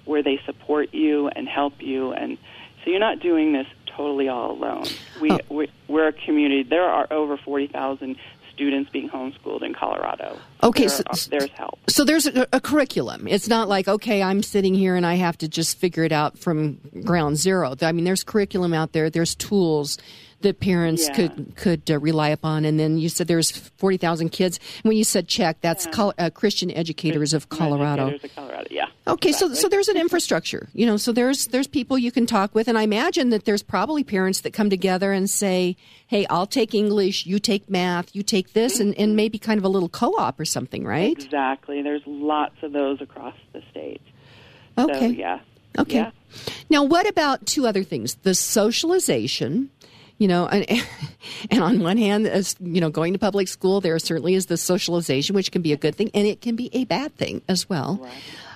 where 0.05 0.23
they 0.23 0.41
support 0.43 0.91
you 0.91 1.27
and 1.27 1.47
help 1.47 1.73
you, 1.79 2.13
and 2.13 2.39
so 2.83 2.89
you're 2.89 2.99
not 2.99 3.19
doing 3.19 3.53
this 3.53 3.67
totally 3.95 4.27
all 4.27 4.53
alone. 4.53 4.87
We, 5.21 5.31
oh. 5.31 5.39
we 5.49 5.69
we're 5.87 6.07
a 6.07 6.13
community. 6.13 6.63
There 6.63 6.83
are 6.83 7.05
over 7.13 7.37
forty 7.37 7.67
thousand 7.67 8.15
students 8.55 8.89
being 8.89 9.07
homeschooled 9.07 9.61
in 9.61 9.75
Colorado. 9.75 10.35
Okay, 10.63 10.87
there, 10.87 11.03
so 11.13 11.29
there's 11.29 11.51
help. 11.51 11.77
So 11.87 12.03
there's 12.05 12.25
a, 12.25 12.47
a, 12.51 12.59
curriculum. 12.59 13.27
It's 13.27 13.47
not 13.47 13.69
like 13.69 13.87
okay, 13.87 14.23
I'm 14.23 14.41
sitting 14.41 14.73
here 14.73 14.95
and 14.95 15.05
I 15.05 15.13
have 15.13 15.37
to 15.39 15.47
just 15.47 15.77
figure 15.77 16.03
it 16.03 16.11
out 16.11 16.39
from 16.39 16.79
ground 17.05 17.37
zero. 17.37 17.75
I 17.83 17.91
mean, 17.91 18.03
there's 18.03 18.23
curriculum 18.23 18.73
out 18.73 18.93
there. 18.93 19.11
There's 19.11 19.35
tools 19.35 19.99
that 20.41 20.59
parents 20.59 21.07
yeah. 21.07 21.15
could 21.15 21.55
could 21.55 21.91
uh, 21.91 21.99
rely 21.99 22.29
upon. 22.29 22.65
And 22.65 22.79
then 22.79 22.97
you 22.97 23.09
said 23.09 23.27
there's 23.27 23.51
forty 23.51 23.97
thousand 23.97 24.29
kids. 24.29 24.59
When 24.83 24.95
you 24.95 25.03
said 25.03 25.27
CHEC, 25.27 25.55
that's 25.61 25.85
yeah. 25.85 25.91
Col- 25.91 26.13
uh, 26.17 26.29
Christian 26.29 26.71
Educators 26.71 27.33
of 27.33 27.49
Colorado. 27.49 28.07
Educators 28.07 28.31
of 28.31 28.35
Colorado, 28.35 28.67
yeah. 28.69 28.85
Okay, 29.07 29.29
exactly. 29.29 29.55
so 29.55 29.61
so 29.61 29.69
there's 29.69 29.87
an 29.87 29.97
infrastructure, 29.97 30.69
you 30.73 30.85
know. 30.85 30.97
So 30.97 31.11
there's 31.11 31.47
there's 31.47 31.67
people 31.67 31.97
you 31.97 32.11
can 32.11 32.25
talk 32.25 32.53
with, 32.53 32.67
and 32.67 32.77
I 32.77 32.83
imagine 32.83 33.29
that 33.31 33.45
there's 33.45 33.63
probably 33.63 34.03
parents 34.03 34.41
that 34.41 34.53
come 34.53 34.69
together 34.69 35.11
and 35.11 35.29
say, 35.29 35.75
"Hey, 36.07 36.25
I'll 36.29 36.47
take 36.47 36.73
English, 36.73 37.25
you 37.25 37.39
take 37.39 37.69
math, 37.69 38.15
you 38.15 38.23
take 38.23 38.53
this," 38.53 38.79
and, 38.79 38.97
and 38.97 39.15
maybe 39.15 39.39
kind 39.39 39.57
of 39.57 39.63
a 39.63 39.69
little 39.69 39.89
co-op 39.89 40.39
or 40.39 40.45
something, 40.45 40.85
right? 40.85 41.11
Exactly. 41.11 41.81
There's 41.81 42.03
lots 42.05 42.55
of 42.61 42.73
those 42.73 43.01
across 43.01 43.35
the 43.53 43.61
state. 43.71 44.01
Okay. 44.77 44.99
So, 44.99 45.05
yeah. 45.07 45.39
Okay. 45.79 45.95
Yeah. 45.95 46.11
Now, 46.69 46.83
what 46.83 47.07
about 47.07 47.45
two 47.45 47.67
other 47.67 47.83
things? 47.83 48.15
The 48.15 48.35
socialization 48.35 49.69
you 50.17 50.27
know, 50.27 50.47
and, 50.47 50.65
and 51.51 51.61
on 51.61 51.79
one 51.79 51.97
hand, 51.97 52.27
as 52.27 52.55
you 52.59 52.81
know, 52.81 52.89
going 52.89 53.13
to 53.13 53.19
public 53.19 53.47
school, 53.47 53.81
there 53.81 53.97
certainly 53.99 54.33
is 54.33 54.47
the 54.47 54.57
socialization, 54.57 55.35
which 55.35 55.51
can 55.51 55.61
be 55.61 55.73
a 55.73 55.77
good 55.77 55.95
thing, 55.95 56.09
and 56.13 56.27
it 56.27 56.41
can 56.41 56.55
be 56.55 56.69
a 56.73 56.85
bad 56.85 57.15
thing 57.15 57.41
as 57.47 57.69
well. 57.69 57.99
Right. 58.01 58.13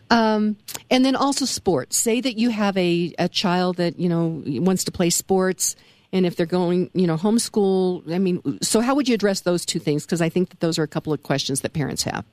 Um, 0.09 0.57
and 0.89 1.05
then 1.05 1.15
also 1.15 1.45
sports. 1.45 1.97
Say 1.97 2.19
that 2.19 2.37
you 2.37 2.49
have 2.49 2.75
a, 2.77 3.13
a 3.17 3.29
child 3.29 3.77
that 3.77 3.97
you 3.97 4.09
know 4.09 4.43
wants 4.45 4.83
to 4.85 4.91
play 4.91 5.09
sports, 5.09 5.75
and 6.11 6.25
if 6.25 6.35
they're 6.35 6.45
going, 6.45 6.89
you 6.93 7.07
know, 7.07 7.15
homeschool. 7.15 8.11
I 8.11 8.19
mean, 8.19 8.59
so 8.61 8.81
how 8.81 8.95
would 8.95 9.07
you 9.07 9.15
address 9.15 9.41
those 9.41 9.65
two 9.65 9.79
things? 9.79 10.05
Because 10.05 10.21
I 10.21 10.29
think 10.29 10.49
that 10.49 10.59
those 10.59 10.77
are 10.77 10.83
a 10.83 10.87
couple 10.87 11.13
of 11.13 11.23
questions 11.23 11.61
that 11.61 11.73
parents 11.73 12.03
have. 12.03 12.25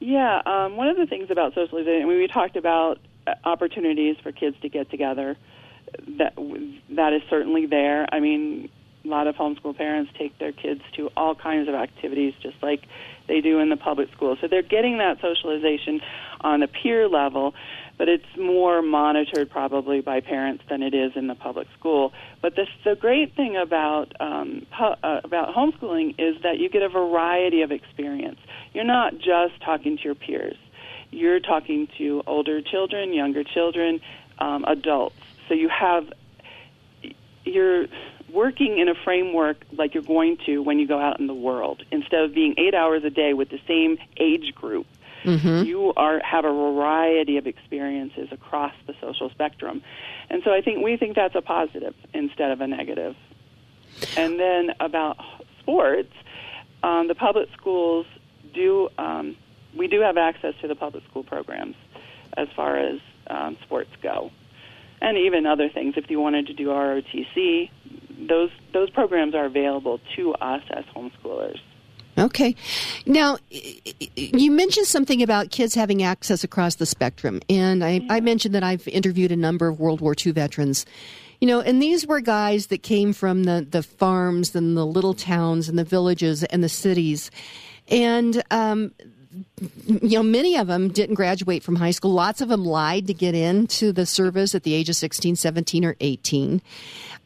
Yeah, 0.00 0.42
um, 0.44 0.76
one 0.76 0.88
of 0.88 0.96
the 0.96 1.06
things 1.06 1.30
about 1.30 1.54
socialization, 1.54 2.06
we 2.06 2.26
talked 2.26 2.56
about 2.56 2.98
uh, 3.26 3.34
opportunities 3.44 4.16
for 4.22 4.32
kids 4.32 4.56
to 4.62 4.68
get 4.68 4.90
together 4.90 5.36
that 6.18 6.34
that 6.90 7.12
is 7.12 7.22
certainly 7.28 7.66
there. 7.66 8.06
I 8.12 8.20
mean, 8.20 8.68
a 9.04 9.08
lot 9.08 9.26
of 9.26 9.36
homeschool 9.36 9.76
parents 9.76 10.10
take 10.18 10.38
their 10.38 10.52
kids 10.52 10.80
to 10.96 11.10
all 11.16 11.34
kinds 11.34 11.68
of 11.68 11.74
activities, 11.74 12.34
just 12.42 12.56
like 12.62 12.84
they 13.26 13.40
do 13.40 13.58
in 13.58 13.68
the 13.68 13.76
public 13.76 14.10
school. 14.12 14.36
So 14.40 14.48
they're 14.48 14.62
getting 14.62 14.98
that 14.98 15.20
socialization 15.20 16.00
on 16.40 16.62
a 16.62 16.68
peer 16.68 17.08
level, 17.08 17.54
but 17.96 18.08
it's 18.08 18.24
more 18.36 18.82
monitored 18.82 19.50
probably 19.50 20.00
by 20.00 20.20
parents 20.20 20.64
than 20.68 20.82
it 20.82 20.94
is 20.94 21.12
in 21.16 21.26
the 21.26 21.34
public 21.34 21.68
school. 21.78 22.12
But 22.42 22.56
this, 22.56 22.68
the 22.84 22.96
great 22.96 23.34
thing 23.34 23.56
about 23.56 24.12
um, 24.20 24.66
hu- 24.76 24.84
uh, 25.02 25.20
about 25.24 25.54
homeschooling 25.54 26.14
is 26.18 26.42
that 26.42 26.58
you 26.58 26.68
get 26.68 26.82
a 26.82 26.88
variety 26.88 27.62
of 27.62 27.72
experience. 27.72 28.40
You're 28.72 28.84
not 28.84 29.18
just 29.18 29.60
talking 29.64 29.96
to 29.98 30.02
your 30.02 30.14
peers. 30.14 30.56
You're 31.10 31.40
talking 31.40 31.88
to 31.98 32.22
older 32.26 32.60
children, 32.60 33.12
younger 33.12 33.44
children, 33.44 34.00
um, 34.38 34.64
adults 34.66 35.16
so 35.48 35.54
you 35.54 35.68
have 35.68 36.12
you're 37.44 37.86
working 38.32 38.78
in 38.78 38.88
a 38.88 38.94
framework 38.94 39.64
like 39.72 39.94
you're 39.94 40.02
going 40.02 40.36
to 40.46 40.58
when 40.58 40.78
you 40.78 40.86
go 40.86 40.98
out 40.98 41.20
in 41.20 41.26
the 41.26 41.34
world. 41.34 41.84
Instead 41.90 42.22
of 42.22 42.34
being 42.34 42.54
eight 42.58 42.74
hours 42.74 43.04
a 43.04 43.10
day 43.10 43.32
with 43.32 43.48
the 43.50 43.60
same 43.68 43.98
age 44.16 44.54
group, 44.54 44.86
mm-hmm. 45.22 45.64
you 45.64 45.92
are 45.96 46.20
have 46.20 46.44
a 46.44 46.52
variety 46.52 47.36
of 47.36 47.46
experiences 47.46 48.28
across 48.32 48.74
the 48.86 48.94
social 49.00 49.30
spectrum. 49.30 49.82
And 50.30 50.42
so 50.42 50.52
I 50.52 50.60
think 50.60 50.82
we 50.82 50.96
think 50.96 51.14
that's 51.14 51.34
a 51.34 51.42
positive 51.42 51.94
instead 52.12 52.50
of 52.50 52.60
a 52.60 52.66
negative. 52.66 53.16
And 54.16 54.40
then 54.40 54.74
about 54.80 55.18
sports, 55.60 56.12
um, 56.82 57.06
the 57.08 57.14
public 57.14 57.48
schools 57.56 58.06
do 58.52 58.88
um, 58.98 59.36
we 59.76 59.86
do 59.86 60.00
have 60.00 60.16
access 60.16 60.54
to 60.60 60.68
the 60.68 60.74
public 60.74 61.04
school 61.04 61.22
programs 61.22 61.76
as 62.36 62.48
far 62.56 62.76
as 62.76 63.00
um, 63.28 63.56
sports 63.62 63.90
go 64.02 64.30
and 65.00 65.18
even 65.18 65.46
other 65.46 65.68
things. 65.68 65.94
If 65.96 66.10
you 66.10 66.20
wanted 66.20 66.46
to 66.48 66.54
do 66.54 66.68
ROTC, 66.68 67.70
those 68.28 68.50
those 68.72 68.90
programs 68.90 69.34
are 69.34 69.44
available 69.44 70.00
to 70.16 70.34
us 70.34 70.62
as 70.70 70.84
homeschoolers. 70.96 71.58
Okay. 72.16 72.54
Now, 73.06 73.38
you 73.50 74.52
mentioned 74.52 74.86
something 74.86 75.20
about 75.20 75.50
kids 75.50 75.74
having 75.74 76.02
access 76.02 76.44
across 76.44 76.76
the 76.76 76.86
spectrum, 76.86 77.40
and 77.48 77.82
I, 77.82 77.90
yeah. 77.90 78.06
I, 78.08 78.20
mentioned 78.20 78.54
that 78.54 78.62
I've 78.62 78.86
interviewed 78.86 79.32
a 79.32 79.36
number 79.36 79.66
of 79.66 79.80
World 79.80 80.00
War 80.00 80.14
II 80.24 80.30
veterans. 80.30 80.86
You 81.40 81.48
know, 81.48 81.60
and 81.60 81.82
these 81.82 82.06
were 82.06 82.20
guys 82.20 82.68
that 82.68 82.84
came 82.84 83.12
from 83.12 83.44
the, 83.44 83.66
the 83.68 83.82
farms 83.82 84.54
and 84.54 84.76
the 84.76 84.86
little 84.86 85.14
towns 85.14 85.68
and 85.68 85.76
the 85.76 85.84
villages 85.84 86.44
and 86.44 86.62
the 86.62 86.68
cities. 86.68 87.32
And 87.88 88.42
um, 88.50 88.92
you 89.86 90.18
know, 90.18 90.22
many 90.22 90.56
of 90.56 90.66
them 90.66 90.88
didn't 90.88 91.14
graduate 91.14 91.62
from 91.62 91.76
high 91.76 91.90
school. 91.90 92.12
Lots 92.12 92.40
of 92.40 92.48
them 92.48 92.64
lied 92.64 93.06
to 93.06 93.14
get 93.14 93.34
into 93.34 93.92
the 93.92 94.06
service 94.06 94.54
at 94.54 94.62
the 94.62 94.74
age 94.74 94.88
of 94.88 94.96
16, 94.96 95.36
17, 95.36 95.84
or 95.84 95.96
18. 96.00 96.60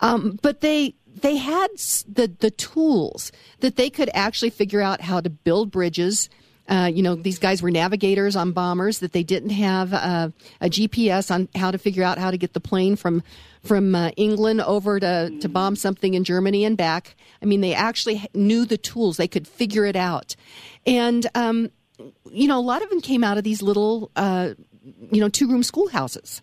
Um, 0.01 0.39
but 0.43 0.61
they 0.61 0.95
they 1.23 1.37
had 1.37 1.69
the 2.07 2.33
the 2.39 2.51
tools 2.51 3.33
that 3.61 3.77
they 3.77 3.91
could 3.91 4.11
actually 4.15 4.51
figure 4.51 4.81
out 4.81 5.01
how 5.01 5.21
to 5.21 5.31
build 5.31 5.71
bridges. 5.71 6.29
Uh, 6.69 6.91
you 6.93 7.03
know, 7.03 7.15
these 7.15 7.39
guys 7.39 7.63
were 7.63 7.71
navigators 7.71 8.37
on 8.37 8.53
bombers 8.53 8.99
that 8.99 9.13
they 9.13 9.23
didn't 9.23 9.51
have 9.51 9.95
uh, 9.95 10.29
a 10.61 10.69
GPS 10.69 11.31
on 11.35 11.49
how 11.55 11.71
to 11.71 11.79
figure 11.79 12.05
out 12.05 12.19
how 12.19 12.31
to 12.31 12.37
get 12.37 12.53
the 12.53 12.61
plane 12.61 12.95
from 12.95 13.23
from 13.65 13.95
uh, 13.95 14.11
England 14.17 14.61
over 14.61 15.01
to, 15.01 15.37
to 15.41 15.49
bomb 15.49 15.77
something 15.77 16.15
in 16.15 16.25
Germany 16.25 16.65
and 16.65 16.77
back. 16.77 17.17
I 17.43 17.47
mean, 17.47 17.61
they 17.61 17.75
actually 17.75 18.27
knew 18.35 18.65
the 18.67 18.79
tools; 18.79 19.17
they 19.17 19.29
could 19.29 19.49
figure 19.49 19.87
it 19.87 19.97
out. 19.97 20.37
And 20.87 21.27
um, 21.35 21.71
you 22.31 22.49
know, 22.49 22.59
a 22.59 22.61
lot 22.61 22.83
of 22.83 22.91
them 22.91 23.01
came 23.01 23.25
out 23.25 23.39
of 23.39 23.45
these 23.45 23.63
little, 23.63 24.11
uh, 24.17 24.55
you 25.11 25.21
know, 25.21 25.29
two 25.29 25.49
room 25.49 25.63
schoolhouses. 25.63 26.43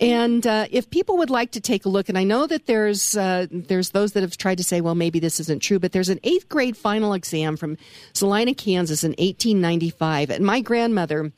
And 0.00 0.46
uh, 0.46 0.66
if 0.70 0.90
people 0.90 1.18
would 1.18 1.30
like 1.30 1.52
to 1.52 1.60
take 1.60 1.84
a 1.84 1.88
look, 1.88 2.08
and 2.08 2.18
I 2.18 2.24
know 2.24 2.46
that 2.46 2.66
there's 2.66 3.16
uh, 3.16 3.46
there's 3.50 3.90
those 3.90 4.12
that 4.12 4.22
have 4.22 4.36
tried 4.36 4.58
to 4.58 4.64
say, 4.64 4.80
well, 4.80 4.94
maybe 4.94 5.20
this 5.20 5.40
isn't 5.40 5.60
true, 5.62 5.78
but 5.78 5.92
there's 5.92 6.08
an 6.08 6.20
eighth 6.24 6.48
grade 6.48 6.76
final 6.76 7.12
exam 7.12 7.56
from 7.56 7.76
Salina, 8.12 8.54
Kansas, 8.54 9.04
in 9.04 9.10
1895, 9.12 10.30
and 10.30 10.44
my 10.44 10.60
grandmother 10.60 11.32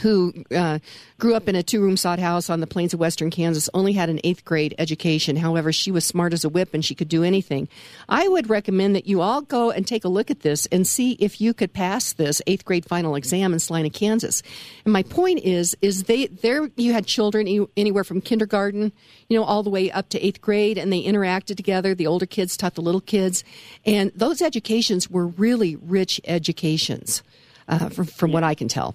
who 0.00 0.32
uh, 0.54 0.78
grew 1.18 1.34
up 1.34 1.48
in 1.48 1.56
a 1.56 1.62
two 1.62 1.80
room 1.80 1.96
sod 1.96 2.18
house 2.18 2.48
on 2.50 2.60
the 2.60 2.66
plains 2.66 2.94
of 2.94 3.00
western 3.00 3.30
Kansas, 3.30 3.68
only 3.74 3.92
had 3.92 4.08
an 4.08 4.20
eighth 4.24 4.44
grade 4.44 4.74
education. 4.78 5.36
However, 5.36 5.72
she 5.72 5.90
was 5.90 6.04
smart 6.04 6.32
as 6.32 6.44
a 6.44 6.48
whip 6.48 6.74
and 6.74 6.84
she 6.84 6.94
could 6.94 7.08
do 7.08 7.24
anything. 7.24 7.68
I 8.08 8.28
would 8.28 8.48
recommend 8.48 8.94
that 8.94 9.06
you 9.06 9.20
all 9.20 9.42
go 9.42 9.70
and 9.70 9.86
take 9.86 10.04
a 10.04 10.08
look 10.08 10.30
at 10.30 10.40
this 10.40 10.66
and 10.66 10.86
see 10.86 11.12
if 11.12 11.40
you 11.40 11.54
could 11.54 11.72
pass 11.72 12.12
this 12.12 12.40
eighth 12.46 12.64
grade 12.64 12.84
final 12.86 13.14
exam 13.14 13.52
in 13.52 13.58
Salina, 13.58 13.90
Kansas. 13.90 14.42
And 14.84 14.92
my 14.92 15.02
point 15.02 15.40
is, 15.40 15.76
is 15.82 16.04
they 16.04 16.26
there 16.26 16.70
you 16.76 16.92
had 16.92 17.06
children 17.06 17.68
anywhere 17.76 18.04
from 18.04 18.20
kindergarten, 18.20 18.92
you 19.28 19.38
know, 19.38 19.44
all 19.44 19.62
the 19.62 19.70
way 19.70 19.90
up 19.90 20.08
to 20.10 20.24
eighth 20.24 20.40
grade, 20.40 20.78
and 20.78 20.92
they 20.92 21.02
interacted 21.02 21.56
together. 21.56 21.94
The 21.94 22.06
older 22.06 22.26
kids 22.26 22.56
taught 22.56 22.74
the 22.74 22.82
little 22.82 23.00
kids, 23.00 23.44
and 23.84 24.12
those 24.14 24.42
educations 24.42 25.10
were 25.10 25.26
really 25.26 25.76
rich 25.76 26.20
educations, 26.24 27.22
uh, 27.68 27.88
from, 27.88 28.06
from 28.06 28.32
what 28.32 28.44
I 28.44 28.54
can 28.54 28.68
tell. 28.68 28.94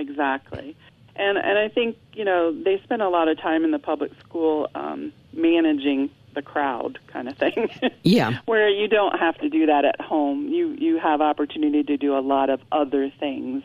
Exactly. 0.00 0.76
And 1.16 1.36
and 1.36 1.58
I 1.58 1.68
think, 1.68 1.96
you 2.14 2.24
know, 2.24 2.52
they 2.52 2.80
spend 2.82 3.02
a 3.02 3.08
lot 3.08 3.28
of 3.28 3.38
time 3.38 3.64
in 3.64 3.70
the 3.70 3.78
public 3.78 4.12
school 4.20 4.68
um, 4.74 5.12
managing 5.32 6.10
the 6.34 6.42
crowd 6.42 6.98
kind 7.08 7.28
of 7.28 7.36
thing. 7.36 7.68
Yeah. 8.02 8.38
Where 8.46 8.68
you 8.68 8.88
don't 8.88 9.18
have 9.18 9.36
to 9.38 9.50
do 9.50 9.66
that 9.66 9.84
at 9.84 10.00
home. 10.00 10.48
You 10.48 10.68
you 10.68 10.98
have 10.98 11.20
opportunity 11.20 11.82
to 11.82 11.96
do 11.96 12.16
a 12.16 12.20
lot 12.20 12.48
of 12.48 12.60
other 12.72 13.12
things 13.20 13.62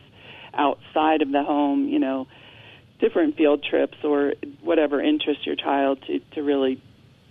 outside 0.52 1.22
of 1.22 1.32
the 1.32 1.42
home, 1.42 1.88
you 1.88 1.98
know, 1.98 2.26
different 2.98 3.36
field 3.36 3.64
trips 3.64 3.96
or 4.04 4.34
whatever 4.62 5.00
interests 5.00 5.46
your 5.46 5.56
child 5.56 6.02
to 6.06 6.20
to 6.34 6.42
really 6.42 6.80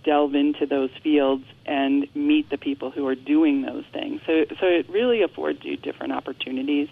delve 0.04 0.34
into 0.34 0.66
those 0.66 0.90
fields 1.02 1.44
and 1.64 2.06
meet 2.14 2.48
the 2.50 2.58
people 2.58 2.90
who 2.90 3.06
are 3.06 3.14
doing 3.14 3.62
those 3.62 3.84
things. 3.92 4.20
So 4.26 4.46
so 4.60 4.66
it 4.66 4.88
really 4.88 5.22
affords 5.22 5.64
you 5.64 5.76
different 5.76 6.12
opportunities. 6.12 6.88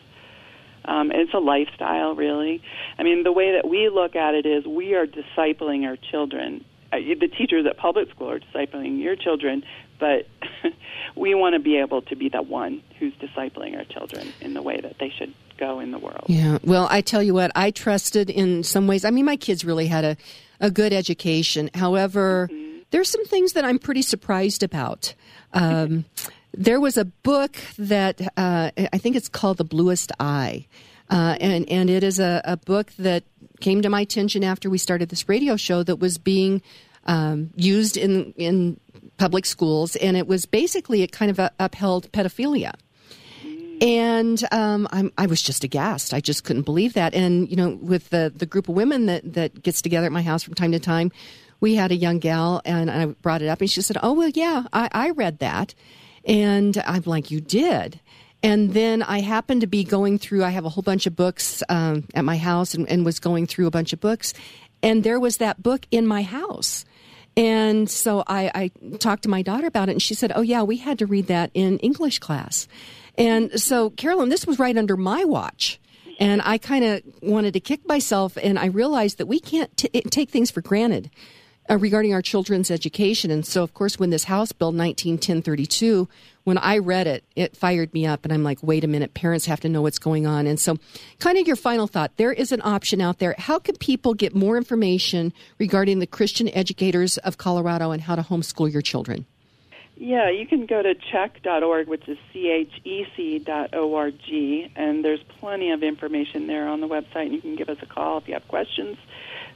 Um, 0.85 1.11
it's 1.11 1.33
a 1.35 1.38
lifestyle, 1.38 2.14
really. 2.14 2.62
I 2.99 3.03
mean, 3.03 3.23
the 3.23 3.33
way 3.33 3.53
that 3.53 3.69
we 3.69 3.88
look 3.88 4.17
at 4.17 4.35
it 4.35 4.47
is 4.47 4.67
we 4.67 4.95
are 4.95 5.07
discipling 5.07 5.87
our 5.87 5.97
children. 6.11 6.64
Uh, 6.93 6.99
the 6.99 7.29
teachers 7.29 7.67
at 7.67 7.76
public 7.76 8.11
school 8.11 8.31
are 8.31 8.41
discipling 8.41 9.03
your 9.03 9.17
children, 9.17 9.64
but 9.99 10.26
we 11.17 11.35
want 11.35 11.55
to 11.55 11.59
be 11.59 11.79
able 11.79 12.03
to 12.03 12.17
be 12.17 12.29
the 12.29 12.43
one 12.43 12.83
who's 12.99 13.14
discipling 13.14 13.76
our 13.76 13.85
children 13.85 14.33
in 14.41 14.55
the 14.55 14.62
way 14.62 14.81
that 14.81 14.99
they 14.99 15.11
should 15.11 15.33
go 15.59 15.81
in 15.81 15.91
the 15.91 15.99
world. 15.99 16.25
Yeah. 16.26 16.59
Well, 16.64 16.88
I 16.91 17.00
tell 17.00 17.23
you 17.23 17.35
what, 17.35 17.50
I 17.55 17.71
trusted 17.71 18.31
in 18.31 18.62
some 18.62 18.87
ways. 18.87 19.05
I 19.05 19.11
mean, 19.11 19.25
my 19.25 19.37
kids 19.37 19.64
really 19.64 19.87
had 19.87 20.05
a, 20.05 20.17
a 20.61 20.71
good 20.71 20.93
education. 20.93 21.71
However, 21.75 22.49
mm-hmm. 22.53 22.79
there's 22.91 23.09
some 23.09 23.25
things 23.26 23.53
that 23.55 23.64
I'm 23.64 23.79
pretty 23.79 24.03
surprised 24.03 24.62
about. 24.62 25.14
Um, 25.53 26.05
there 26.56 26.80
was 26.80 26.96
a 26.96 27.04
book 27.04 27.56
that 27.78 28.20
uh, 28.37 28.70
I 28.76 28.99
think 28.99 29.16
it's 29.16 29.28
called 29.28 29.58
The 29.58 29.64
Bluest 29.64 30.12
Eye. 30.20 30.66
Uh, 31.11 31.37
and, 31.40 31.68
and 31.68 31.90
it 31.90 32.02
is 32.02 32.18
a, 32.18 32.40
a, 32.44 32.56
book 32.56 32.90
that 32.99 33.25
came 33.61 33.82
to 33.82 33.90
my 33.90 34.00
attention 34.00 34.42
after 34.42 34.70
we 34.70 34.78
started 34.78 35.11
this 35.11 35.28
radio 35.28 35.54
show 35.54 35.82
that 35.82 35.96
was 35.96 36.16
being 36.16 36.62
um, 37.04 37.50
used 37.56 37.99
in, 37.99 38.32
in 38.32 38.80
public 39.18 39.44
schools. 39.44 39.96
And 39.96 40.16
it 40.16 40.26
was 40.26 40.46
basically, 40.46 41.02
it 41.02 41.12
kind 41.12 41.30
of 41.30 41.38
uh, 41.38 41.50
upheld 41.61 42.11
pedophilia. 42.11 42.73
And 43.82 44.42
um, 44.50 44.88
i 45.18 45.26
was 45.26 45.42
just 45.42 45.62
aghast. 45.62 46.14
I 46.14 46.20
just 46.20 46.44
couldn't 46.44 46.62
believe 46.62 46.94
that. 46.94 47.14
And, 47.14 47.50
you 47.50 47.56
know, 47.56 47.78
with 47.82 48.08
the, 48.08 48.32
the 48.34 48.46
group 48.46 48.70
of 48.70 48.75
women 48.75 49.06
that, 49.06 49.34
that 49.34 49.62
gets 49.62 49.82
together 49.82 50.06
at 50.06 50.12
my 50.12 50.23
house 50.23 50.42
from 50.42 50.54
time 50.54 50.73
to 50.73 50.80
time, 50.80 51.12
we 51.61 51.75
had 51.75 51.92
a 51.92 51.96
young 51.96 52.18
gal, 52.18 52.62
and 52.64 52.90
I 52.90 53.06
brought 53.06 53.42
it 53.42 53.49
up, 53.49 53.61
and 53.61 53.70
she 53.70 53.80
said, 53.80 53.96
Oh, 54.02 54.12
well, 54.12 54.28
yeah, 54.28 54.64
I, 54.73 54.88
I 54.92 55.11
read 55.11 55.38
that. 55.38 55.75
And 56.26 56.83
I'm 56.87 57.02
like, 57.07 57.31
you 57.31 57.40
did? 57.40 58.00
And 58.43 58.75
then 58.75 59.02
I 59.02 59.21
happened 59.21 59.62
to 59.62 59.66
be 59.66 59.85
going 59.85 60.19
through, 60.19 60.45
I 60.45 60.50
have 60.50 60.66
a 60.66 60.69
whole 60.69 60.83
bunch 60.83 61.07
of 61.07 61.16
books 61.16 61.62
um, 61.69 62.04
at 62.14 62.25
my 62.25 62.37
house 62.37 62.75
and, 62.75 62.88
and 62.88 63.04
was 63.04 63.19
going 63.19 63.47
through 63.47 63.66
a 63.66 63.71
bunch 63.71 63.93
of 63.93 64.00
books. 64.00 64.35
And 64.83 65.02
there 65.02 65.19
was 65.19 65.38
that 65.38 65.62
book 65.62 65.87
in 65.90 66.07
my 66.07 66.23
house. 66.23 66.85
And 67.37 67.90
so 67.90 68.23
I, 68.26 68.50
I 68.54 68.97
talked 68.99 69.23
to 69.25 69.28
my 69.28 69.43
daughter 69.43 69.66
about 69.66 69.88
it, 69.88 69.93
and 69.93 70.02
she 70.02 70.14
said, 70.14 70.31
Oh, 70.37 70.43
yeah, 70.43 70.62
we 70.62 70.76
had 70.76 70.99
to 71.00 71.07
read 71.07 71.26
that 71.28 71.50
in 71.54 71.78
English 71.78 72.19
class. 72.19 72.69
And 73.16 73.59
so, 73.61 73.90
Carolyn, 73.90 74.28
this 74.28 74.47
was 74.47 74.59
right 74.59 74.76
under 74.76 74.97
my 74.97 75.25
watch. 75.25 75.81
And 76.21 76.43
I 76.45 76.59
kind 76.59 76.85
of 76.85 77.02
wanted 77.23 77.54
to 77.54 77.61
kick 77.61 77.88
myself, 77.88 78.37
and 78.40 78.59
I 78.59 78.66
realized 78.66 79.19
that 79.19 79.26
we 79.26 79.40
can't 79.40 79.75
t- 79.76 79.88
take 79.88 80.31
things 80.31 80.50
for 80.50 80.61
granted 80.61 81.11
uh, 81.70 81.79
regarding 81.79 82.12
our 82.12 82.22
children's 82.22 82.70
education. 82.70 83.31
And 83.31 83.44
so, 83.44 83.62
of 83.62 83.74
course, 83.74 83.98
when 83.98 84.11
this 84.11 84.24
House 84.24 84.53
Bill 84.53 84.68
191032, 84.68 86.09
when 86.44 86.59
I 86.59 86.79
read 86.79 87.07
it, 87.07 87.24
it 87.35 87.57
fired 87.57 87.92
me 87.94 88.07
up. 88.07 88.24
And 88.24 88.33
I'm 88.33 88.42
like, 88.42 88.59
wait 88.62 88.85
a 88.85 88.88
minute, 88.88 89.14
parents 89.14 89.46
have 89.46 89.61
to 89.61 89.68
know 89.68 89.83
what's 89.83 89.98
going 89.98 90.27
on. 90.27 90.46
And 90.46 90.61
so, 90.61 90.77
kind 91.18 91.38
of 91.38 91.46
your 91.46 91.57
final 91.57 91.87
thought 91.87 92.16
there 92.16 92.33
is 92.33 92.53
an 92.53 92.61
option 92.62 93.00
out 93.00 93.18
there. 93.18 93.35
How 93.38 93.59
can 93.59 93.77
people 93.77 94.14
get 94.14 94.35
more 94.35 94.57
information 94.57 95.33
regarding 95.59 95.98
the 95.98 96.07
Christian 96.07 96.48
Educators 96.48 97.18
of 97.18 97.38
Colorado 97.38 97.90
and 97.90 98.03
how 98.03 98.14
to 98.16 98.22
homeschool 98.22 98.72
your 98.72 98.83
children? 98.83 99.27
Yeah, 99.96 100.28
you 100.28 100.46
can 100.46 100.66
go 100.66 100.83
to 100.83 100.94
chec.org, 100.94 101.87
which 101.87 102.09
is 102.09 102.18
C 102.33 102.48
H 102.50 102.72
E 102.85 103.07
C 103.16 103.38
dot 103.38 103.70
O 103.74 103.94
R 103.94 104.11
G, 104.11 104.70
and 104.74 105.04
there's 105.04 105.22
plenty 105.40 105.70
of 105.70 105.83
information 105.83 106.46
there 106.46 106.66
on 106.68 106.80
the 106.80 106.88
website. 106.88 107.26
And 107.26 107.33
you 107.33 107.40
can 107.40 107.54
give 107.57 107.68
us 107.68 107.78
a 107.80 107.87
call 107.87 108.18
if 108.18 108.26
you 108.26 108.35
have 108.35 108.46
questions 108.48 108.96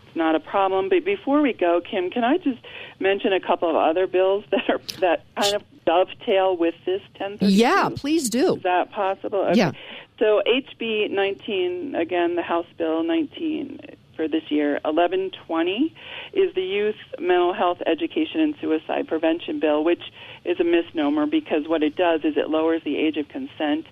It's 0.07 0.17
not 0.17 0.35
a 0.37 0.41
problem. 0.41 0.89
But 0.89 1.05
before 1.05 1.43
we 1.43 1.53
go, 1.53 1.81
Kim, 1.81 2.11
can 2.11 2.25
I 2.25 2.39
just 2.39 2.61
mention 3.01 3.33
a 3.33 3.41
couple 3.41 3.69
of 3.69 3.77
other 3.77 4.07
bills 4.07 4.45
that 4.51 4.69
are 4.71 4.81
that 5.01 5.25
kind 5.37 5.55
of 5.57 5.63
dovetail 5.85 6.57
with 6.57 6.75
this 6.87 7.03
1032? 7.19 7.53
Yeah, 7.53 7.91
please 7.95 8.31
do. 8.31 8.57
Is 8.57 8.63
that 8.63 8.93
possible? 8.93 9.41
Okay. 9.41 9.59
Yeah. 9.59 9.73
So 10.19 10.43
HB 10.47 11.11
19, 11.11 11.95
again, 11.95 12.37
the 12.37 12.43
House 12.43 12.67
Bill 12.77 13.03
19 13.03 13.81
for 14.19 14.27
this 14.27 14.43
year, 14.51 14.81
1120, 14.85 15.95
is 16.33 16.53
the 16.57 16.61
Youth 16.61 16.97
Mental 17.21 17.55
Health 17.55 17.79
Education 17.87 18.41
and 18.41 18.55
Suicide 18.61 19.07
Prevention 19.07 19.61
Bill, 19.61 19.85
which 19.85 20.03
is 20.45 20.59
a 20.59 20.65
misnomer 20.65 21.25
because 21.25 21.69
what 21.69 21.85
it 21.85 21.95
does 21.95 22.23
is 22.25 22.35
it 22.37 22.51
lowers 22.51 22.83
the 22.85 22.97
age 22.97 23.17
of 23.17 23.29
consent 23.29 23.87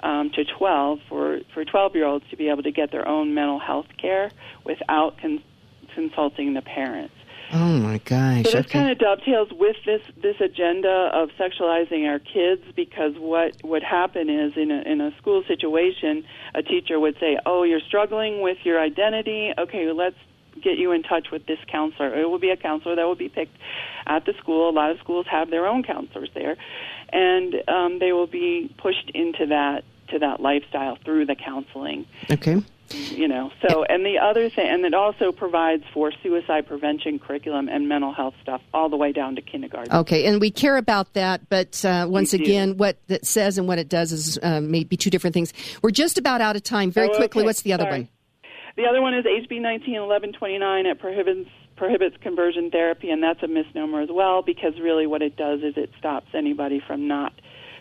um, 0.00 0.30
to 0.34 0.44
12 0.58 0.98
for 1.10 1.40
for 1.52 1.64
12 1.64 1.94
year 1.94 2.06
olds 2.06 2.24
to 2.30 2.36
be 2.36 2.48
able 2.48 2.62
to 2.62 2.72
get 2.72 2.90
their 2.90 3.06
own 3.06 3.34
mental 3.34 3.58
health 3.58 3.86
care 4.00 4.30
without 4.64 5.18
con- 5.20 5.42
consulting 5.94 6.54
the 6.54 6.62
parents. 6.62 7.14
Oh 7.52 7.78
my 7.78 7.98
gosh! 7.98 8.44
So 8.44 8.50
this 8.50 8.66
okay. 8.66 8.68
kind 8.70 8.90
of 8.90 8.98
dovetails 8.98 9.48
with 9.52 9.76
this 9.84 10.02
this 10.20 10.36
agenda 10.40 11.10
of 11.12 11.30
sexualizing 11.38 12.08
our 12.08 12.18
kids 12.18 12.62
because 12.74 13.14
what 13.16 13.62
would 13.62 13.84
happen 13.84 14.28
is 14.28 14.56
in 14.56 14.70
a 14.70 14.82
in 14.82 15.00
a 15.00 15.16
school 15.18 15.44
situation, 15.46 16.24
a 16.54 16.62
teacher 16.62 16.98
would 16.98 17.18
say, 17.20 17.38
"Oh, 17.46 17.62
you're 17.62 17.80
struggling 17.80 18.40
with 18.40 18.58
your 18.64 18.80
identity. 18.80 19.52
Okay, 19.56 19.92
let's 19.92 20.16
get 20.60 20.78
you 20.78 20.90
in 20.90 21.02
touch 21.02 21.28
with 21.30 21.46
this 21.46 21.58
counselor. 21.68 22.18
It 22.18 22.28
will 22.28 22.38
be 22.38 22.50
a 22.50 22.56
counselor 22.56 22.96
that 22.96 23.04
will 23.04 23.14
be 23.14 23.28
picked 23.28 23.56
at 24.06 24.24
the 24.24 24.32
school. 24.40 24.68
A 24.68 24.72
lot 24.72 24.90
of 24.90 24.98
schools 24.98 25.26
have 25.30 25.50
their 25.50 25.66
own 25.66 25.84
counselors 25.84 26.30
there, 26.34 26.56
and 27.12 27.54
um, 27.68 27.98
they 28.00 28.12
will 28.12 28.26
be 28.26 28.74
pushed 28.78 29.10
into 29.14 29.46
that 29.46 29.84
to 30.08 30.18
that 30.18 30.40
lifestyle 30.40 30.98
through 31.04 31.26
the 31.26 31.36
counseling. 31.36 32.06
Okay 32.30 32.62
you 32.90 33.28
know. 33.28 33.50
So 33.66 33.84
and 33.84 34.04
the 34.04 34.18
other 34.18 34.48
thing 34.48 34.68
and 34.68 34.84
it 34.84 34.94
also 34.94 35.32
provides 35.32 35.84
for 35.92 36.12
suicide 36.22 36.66
prevention 36.66 37.18
curriculum 37.18 37.68
and 37.68 37.88
mental 37.88 38.12
health 38.12 38.34
stuff 38.42 38.60
all 38.72 38.88
the 38.88 38.96
way 38.96 39.12
down 39.12 39.36
to 39.36 39.42
kindergarten. 39.42 39.94
Okay 39.94 40.26
and 40.26 40.40
we 40.40 40.50
care 40.50 40.76
about 40.76 41.14
that 41.14 41.48
but 41.48 41.84
uh, 41.84 42.06
once 42.08 42.32
again 42.32 42.76
what 42.76 42.98
it 43.08 43.26
says 43.26 43.58
and 43.58 43.68
what 43.68 43.78
it 43.78 43.88
does 43.88 44.12
is 44.12 44.38
uh, 44.42 44.60
maybe 44.60 44.96
two 44.96 45.10
different 45.10 45.34
things. 45.34 45.52
We're 45.82 45.90
just 45.90 46.18
about 46.18 46.40
out 46.40 46.56
of 46.56 46.62
time. 46.62 46.90
Very 46.90 47.10
oh, 47.10 47.16
quickly 47.16 47.44
what's 47.44 47.62
the 47.62 47.72
other 47.72 47.84
Sorry. 47.84 48.00
one? 48.00 48.08
The 48.76 48.84
other 48.84 49.00
one 49.00 49.14
is 49.14 49.24
hb 49.24 49.50
191129 49.50 50.86
it 50.86 50.98
prohibits 50.98 51.48
prohibits 51.76 52.16
conversion 52.18 52.70
therapy 52.70 53.10
and 53.10 53.22
that's 53.22 53.42
a 53.42 53.48
misnomer 53.48 54.00
as 54.00 54.10
well 54.10 54.42
because 54.42 54.78
really 54.78 55.06
what 55.06 55.22
it 55.22 55.36
does 55.36 55.62
is 55.62 55.76
it 55.76 55.90
stops 55.98 56.28
anybody 56.34 56.80
from 56.86 57.08
not 57.08 57.32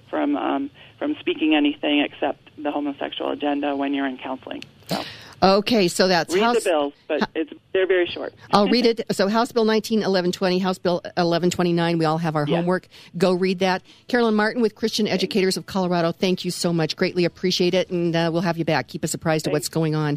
from 0.10 0.36
um, 0.38 0.70
from 0.98 1.16
speaking 1.20 1.56
anything 1.56 2.00
except 2.00 2.50
the 2.62 2.72
homosexual 2.72 3.32
agenda 3.32 3.76
when 3.76 3.94
you're 3.94 4.08
in 4.08 4.18
counseling. 4.18 4.64
So. 4.88 5.04
Okay, 5.44 5.88
so 5.88 6.08
that's 6.08 6.34
read 6.34 6.44
House, 6.44 6.64
the 6.64 6.70
bills, 6.70 6.94
but 7.08 7.30
it's 7.36 7.52
they're 7.74 7.86
very 7.86 8.08
short. 8.08 8.34
I'll 8.52 8.70
read 8.70 8.86
it. 8.86 9.02
So 9.12 9.28
House 9.28 9.52
Bill 9.52 9.66
19 9.66 10.00
1120, 10.00 10.60
House 10.60 10.78
Bill 10.78 10.96
1129. 11.04 11.98
We 11.98 12.06
all 12.06 12.18
have 12.18 12.36
our 12.36 12.46
homework. 12.46 12.88
Go 13.18 13.34
read 13.34 13.60
that. 13.60 13.84
Carolyn 14.08 14.34
Martin 14.34 14.62
with 14.62 14.76
Christian 14.76 15.08
Educators 15.08 15.58
of 15.58 15.66
Colorado. 15.66 16.12
Thank 16.12 16.46
you 16.46 16.52
so 16.52 16.72
much. 16.72 16.96
Greatly 16.96 17.26
appreciate 17.26 17.74
it, 17.74 17.90
and 17.90 18.16
uh, 18.16 18.30
we'll 18.32 18.44
have 18.44 18.58
you 18.58 18.66
back. 18.66 18.88
Keep 18.88 19.04
us 19.04 19.14
apprised 19.14 19.46
Thanks. 19.46 19.54
of 19.54 19.54
what's 19.54 19.70
going 19.70 19.94
on. 19.94 20.14